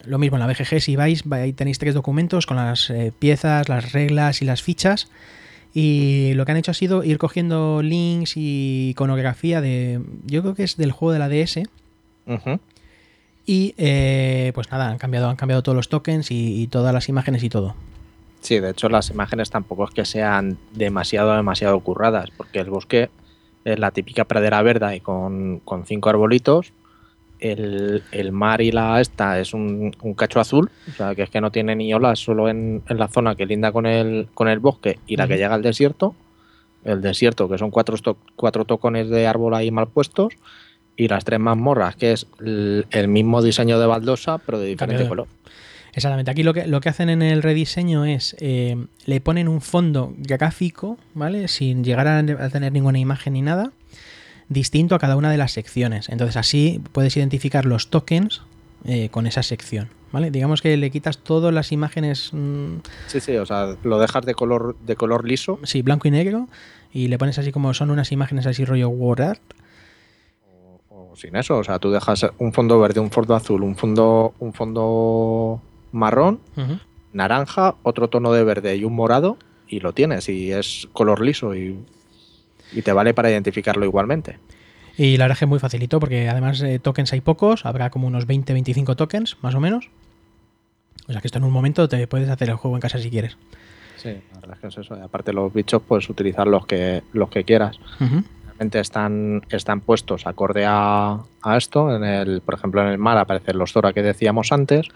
[0.05, 3.11] lo mismo en la BGG, si vais, va- ahí tenéis tres documentos con las eh,
[3.17, 5.09] piezas, las reglas y las fichas.
[5.73, 10.01] Y lo que han hecho ha sido ir cogiendo links y iconografía de.
[10.25, 11.63] Yo creo que es del juego de la DS.
[13.45, 17.09] Y eh, pues nada, han cambiado, han cambiado todos los tokens y, y todas las
[17.09, 17.75] imágenes y todo.
[18.41, 23.09] Sí, de hecho las imágenes tampoco es que sean demasiado, demasiado curradas, porque el bosque
[23.65, 26.71] es la típica pradera verde y con, con cinco arbolitos.
[27.41, 31.29] El, el mar y la esta es un, un cacho azul, o sea que es
[31.29, 34.47] que no tiene ni olas, solo en, en la zona que linda con el, con
[34.47, 36.15] el bosque y la que llega al desierto.
[36.83, 37.95] El desierto, que son cuatro,
[38.35, 40.33] cuatro tocones de árbol ahí mal puestos.
[40.97, 45.03] Y las tres mazmorras, que es el, el mismo diseño de baldosa, pero de diferente
[45.03, 45.25] Cambiado.
[45.25, 45.27] color.
[45.93, 46.31] Exactamente.
[46.31, 50.13] Aquí lo que, lo que hacen en el rediseño es eh, le ponen un fondo
[50.17, 51.47] gráfico, ¿vale?
[51.47, 53.71] Sin llegar a, a tener ninguna imagen ni nada,
[54.51, 56.09] distinto a cada una de las secciones.
[56.09, 58.41] Entonces así puedes identificar los tokens
[58.83, 60.29] eh, con esa sección, ¿vale?
[60.29, 64.33] Digamos que le quitas todas las imágenes, mm, Sí, sí, o sea, lo dejas de
[64.33, 66.49] color, de color liso sí, blanco y negro,
[66.91, 69.41] y le pones así como son unas imágenes así rollo word art.
[70.89, 74.33] o sin eso, o sea, tú dejas un fondo verde, un fondo azul, un fondo,
[74.39, 75.61] un fondo
[75.93, 76.41] marrón,
[77.13, 79.37] naranja, otro tono de verde y un morado
[79.67, 81.77] y lo tienes y es color liso y,
[82.71, 84.37] y te vale para identificarlo igualmente.
[84.97, 87.89] Y la verdad es que es muy facilito porque además eh, tokens hay pocos, habrá
[87.89, 89.89] como unos 20-25 tokens, más o menos.
[91.07, 93.09] O sea que esto en un momento te puedes hacer el juego en casa si
[93.09, 93.37] quieres.
[93.97, 94.97] Sí, la verdad es que es eso.
[94.97, 97.79] Y aparte los bichos puedes utilizar los que, los que quieras.
[98.45, 101.95] Realmente están, están puestos acorde a, a esto.
[101.95, 104.87] En el, por ejemplo, en el mar aparecen los Zora que decíamos antes.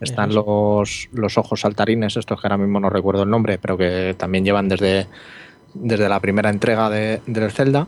[0.00, 4.14] Están los, los ojos saltarines, estos que ahora mismo no recuerdo el nombre, pero que
[4.16, 5.06] también llevan desde,
[5.74, 7.86] desde la primera entrega de, del Zelda.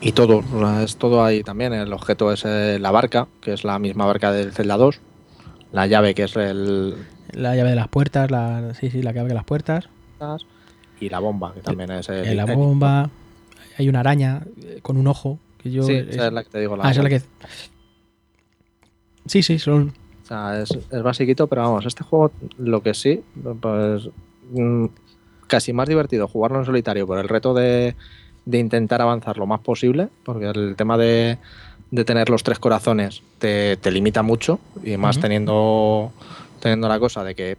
[0.00, 0.42] Y todo,
[0.84, 1.72] es todo ahí también.
[1.72, 5.00] El objeto es eh, la barca, que es la misma barca del Zelda 2.
[5.72, 6.94] La llave, que es el.
[7.32, 9.88] La llave de las puertas, la, sí, sí, la que abre las puertas.
[11.00, 12.26] Y la bomba, que también es el.
[12.26, 13.10] eh, la el- bomba.
[13.76, 15.38] Hay una araña eh, con un ojo.
[15.58, 16.76] Que yo, Sí, es- esa es la que te digo.
[16.76, 17.22] La ah, esa es la que.
[19.26, 19.92] Sí, sí, son.
[20.22, 23.22] O sea, es, es basiquito, pero vamos, este juego lo que sí,
[23.60, 24.08] pues
[24.52, 24.86] mm,
[25.48, 27.96] casi más divertido jugarlo en solitario por el reto de,
[28.44, 31.38] de intentar avanzar lo más posible, porque el tema de,
[31.90, 36.12] de tener los tres corazones te, te limita mucho, y más teniendo,
[36.60, 37.56] teniendo la cosa de que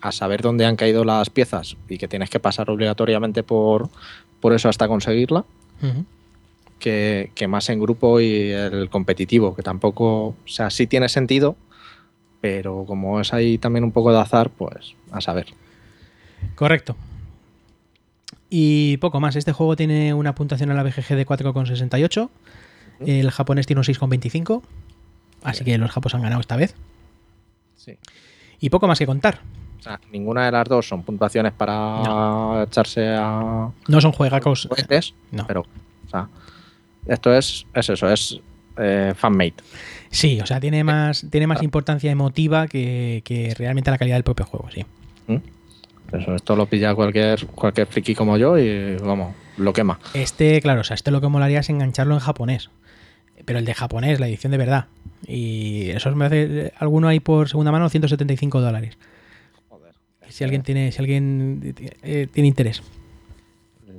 [0.00, 3.88] a saber dónde han caído las piezas y que tienes que pasar obligatoriamente por,
[4.40, 5.44] por eso hasta conseguirla,
[6.78, 11.56] que, que más en grupo y el competitivo, que tampoco, o sea, sí tiene sentido,
[12.42, 15.46] pero como es ahí también un poco de azar, pues a saber.
[16.54, 16.96] Correcto.
[18.56, 19.34] Y poco más.
[19.34, 22.28] Este juego tiene una puntuación en la BGG de 4,68.
[23.04, 24.62] El japonés tiene un 6,25.
[25.42, 26.76] Así que los japos han ganado esta vez.
[27.74, 27.98] Sí.
[28.60, 29.40] Y poco más que contar.
[29.80, 34.68] O sea, ninguna de las dos son puntuaciones para echarse a No son juegacos.
[34.70, 35.44] cohetes, No.
[35.48, 35.62] pero,
[36.06, 36.28] o sea,
[37.08, 38.40] esto es, es eso, es
[38.78, 39.54] eh, fanmade.
[40.10, 44.22] Sí, o sea, tiene más, tiene más importancia emotiva que, que realmente la calidad del
[44.24, 44.86] propio juego, sí.
[46.12, 49.98] Eso, esto lo pilla cualquier, cualquier friki como yo y vamos, lo quema.
[50.14, 52.70] Este, claro, o sea, esto lo que molaría es engancharlo en japonés.
[53.44, 54.86] Pero el de japonés, la edición de verdad.
[55.26, 56.72] Y eso me hace.
[56.78, 58.96] Alguno hay por segunda mano 175 dólares.
[60.28, 62.82] Si alguien tiene, si alguien eh, tiene interés.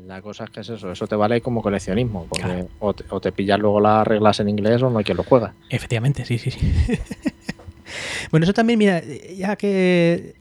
[0.07, 2.67] La cosa es que es eso, eso te vale como coleccionismo, porque Claro.
[2.79, 5.23] o, te, o te pillas luego las reglas en inglés o no hay quien lo
[5.23, 5.53] juega.
[5.69, 6.59] Efectivamente, sí, sí, sí.
[8.31, 9.01] bueno, eso también, mira,
[9.35, 10.35] ya que.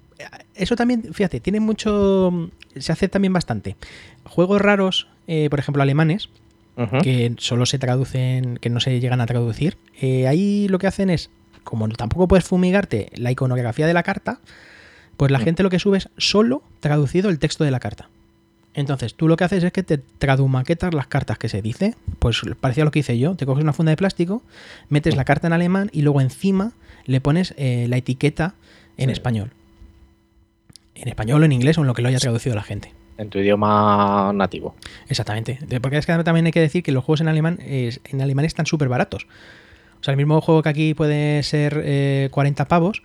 [0.54, 2.50] Eso también, fíjate, tiene mucho.
[2.76, 3.76] Se hace también bastante.
[4.24, 6.28] Juegos raros, eh, por ejemplo, alemanes,
[7.02, 9.76] que solo se traducen, que no se llegan a traducir.
[10.00, 11.30] eh, ahí lo que hacen es,
[11.62, 14.40] como tampoco puedes fumigarte la iconografía de la carta,
[15.16, 18.08] pues la gente lo que sube es solo traducido el texto de la carta.
[18.76, 22.40] Entonces, tú lo que haces es que te tradumaquetas las cartas que se dice, pues
[22.60, 24.42] parecía lo que hice yo, te coges una funda de plástico,
[24.88, 26.72] metes la carta en alemán y luego encima
[27.06, 28.54] le pones eh, la etiqueta
[28.96, 29.12] en Sí.
[29.12, 29.52] español.
[30.94, 32.92] En español o en inglés o en lo que lo haya traducido la gente.
[33.18, 34.74] En tu idioma nativo.
[35.08, 35.58] Exactamente.
[35.80, 38.44] Porque es que también hay que decir que los juegos en alemán, es- en alemán
[38.44, 39.26] están súper baratos.
[40.00, 43.02] O sea, el mismo juego que aquí puede ser eh, 40 pavos,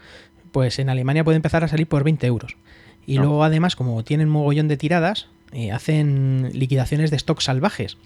[0.52, 2.57] pues en Alemania puede empezar a salir por 20 euros.
[3.06, 3.22] Y No.
[3.24, 7.98] luego además, como tienen mogollón de tiradas, eh, hacen liquidaciones de stock salvajes.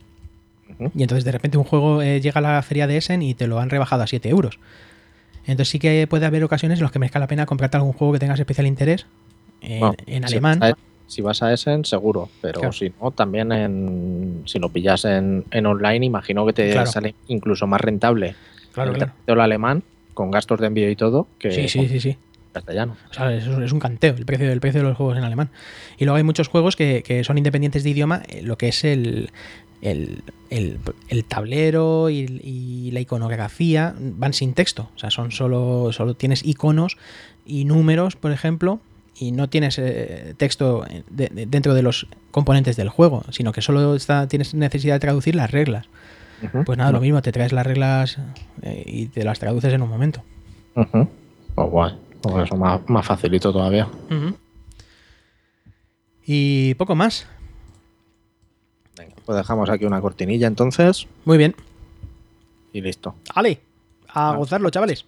[0.95, 3.47] Y entonces de repente un juego eh, llega a la feria de Essen y te
[3.47, 4.59] lo han rebajado a 7 euros.
[5.45, 8.13] Entonces sí que puede haber ocasiones en las que merezca la pena comprarte algún juego
[8.13, 9.05] que tengas especial interés
[9.63, 10.59] en, Bueno, en si alemán.
[10.59, 12.73] vas a- Si vas a Essen, seguro, pero Claro.
[12.73, 16.89] si no, también en, si lo pillas en, en online, imagino que te Claro.
[16.91, 18.35] sale incluso más rentable
[18.71, 19.41] Claro, el claro.
[19.43, 19.83] alemán
[20.15, 22.17] con gastos de envío y todo que Sí, sí, sí, sí.
[22.51, 22.95] castellano.
[23.11, 25.49] O sea, es, es un canteo el precio, el precio de los juegos en alemán.
[25.99, 28.83] Y luego hay muchos juegos que, que son independientes de idioma, eh, lo que es
[28.83, 29.29] el,
[29.81, 30.79] el, el-
[31.09, 34.89] el tablero y, y la iconografía van sin texto.
[34.95, 36.97] O sea, son solo, solo tienes iconos
[37.45, 38.79] y números, por ejemplo,
[39.17, 43.61] y no tienes eh, texto de- de- dentro de los componentes del juego, sino que
[43.61, 45.87] solo está, tienes necesidad de traducir las reglas.
[46.65, 48.17] Pues nada, lo mismo, te traes las reglas
[48.63, 50.21] eh, y te las traduces en un momento.
[50.75, 51.07] Ujú.
[51.55, 51.97] Pues guay.
[52.21, 53.87] Pues eso más, más facilito todavía.
[56.25, 57.27] Y poco más.
[58.97, 61.55] Venga, pues dejamos aquí una cortinilla entonces Muy bien.
[62.73, 63.15] y listo.
[63.33, 63.61] Ale,
[64.09, 65.05] a gozarlo, chavales.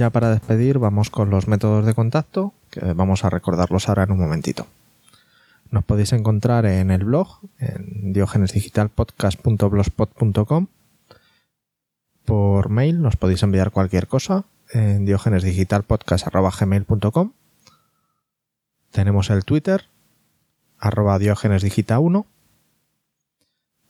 [0.00, 4.12] Ya para despedir vamos con los métodos de contacto, que vamos a recordarlos ahora en
[4.12, 4.66] un momentito.
[5.70, 10.68] Nos podéis encontrar en el blog, en diogenesdigitalpodcast.blogspot.com.
[12.24, 17.32] Por mail nos podéis enviar cualquier cosa en diogenesdigitalpodcast.gmail.com.
[18.90, 19.84] Tenemos el Twitter,
[20.78, 22.24] arroba diogenesdigita1.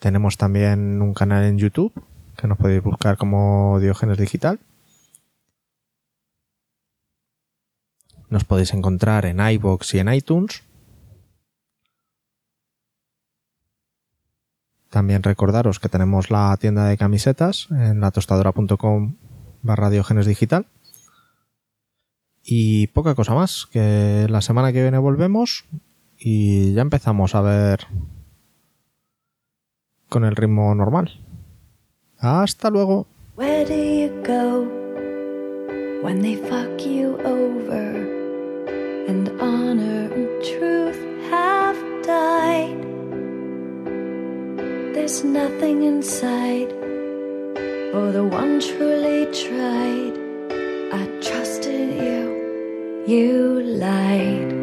[0.00, 1.92] Tenemos también un canal en YouTube,
[2.36, 4.58] que nos podéis buscar como Diógenes Digital.
[8.30, 10.62] Nos podéis encontrar en iBox y en iTunes.
[14.88, 19.16] También recordaros que tenemos la tienda de camisetas en latostadora.com
[19.62, 20.66] barra Diógenes Digital.
[22.42, 25.64] Y poca cosa más, que la semana que viene volvemos
[26.18, 27.86] y ya empezamos a ver
[30.08, 31.20] con el ritmo normal.
[32.18, 33.06] Hasta luego.
[33.36, 34.66] Where do you go
[36.02, 36.20] when
[39.10, 41.00] and honor and truth
[41.30, 42.80] have died?
[44.94, 46.70] There's nothing inside
[47.90, 50.14] for the one truly tried.
[51.00, 54.59] I trusted you, you lied.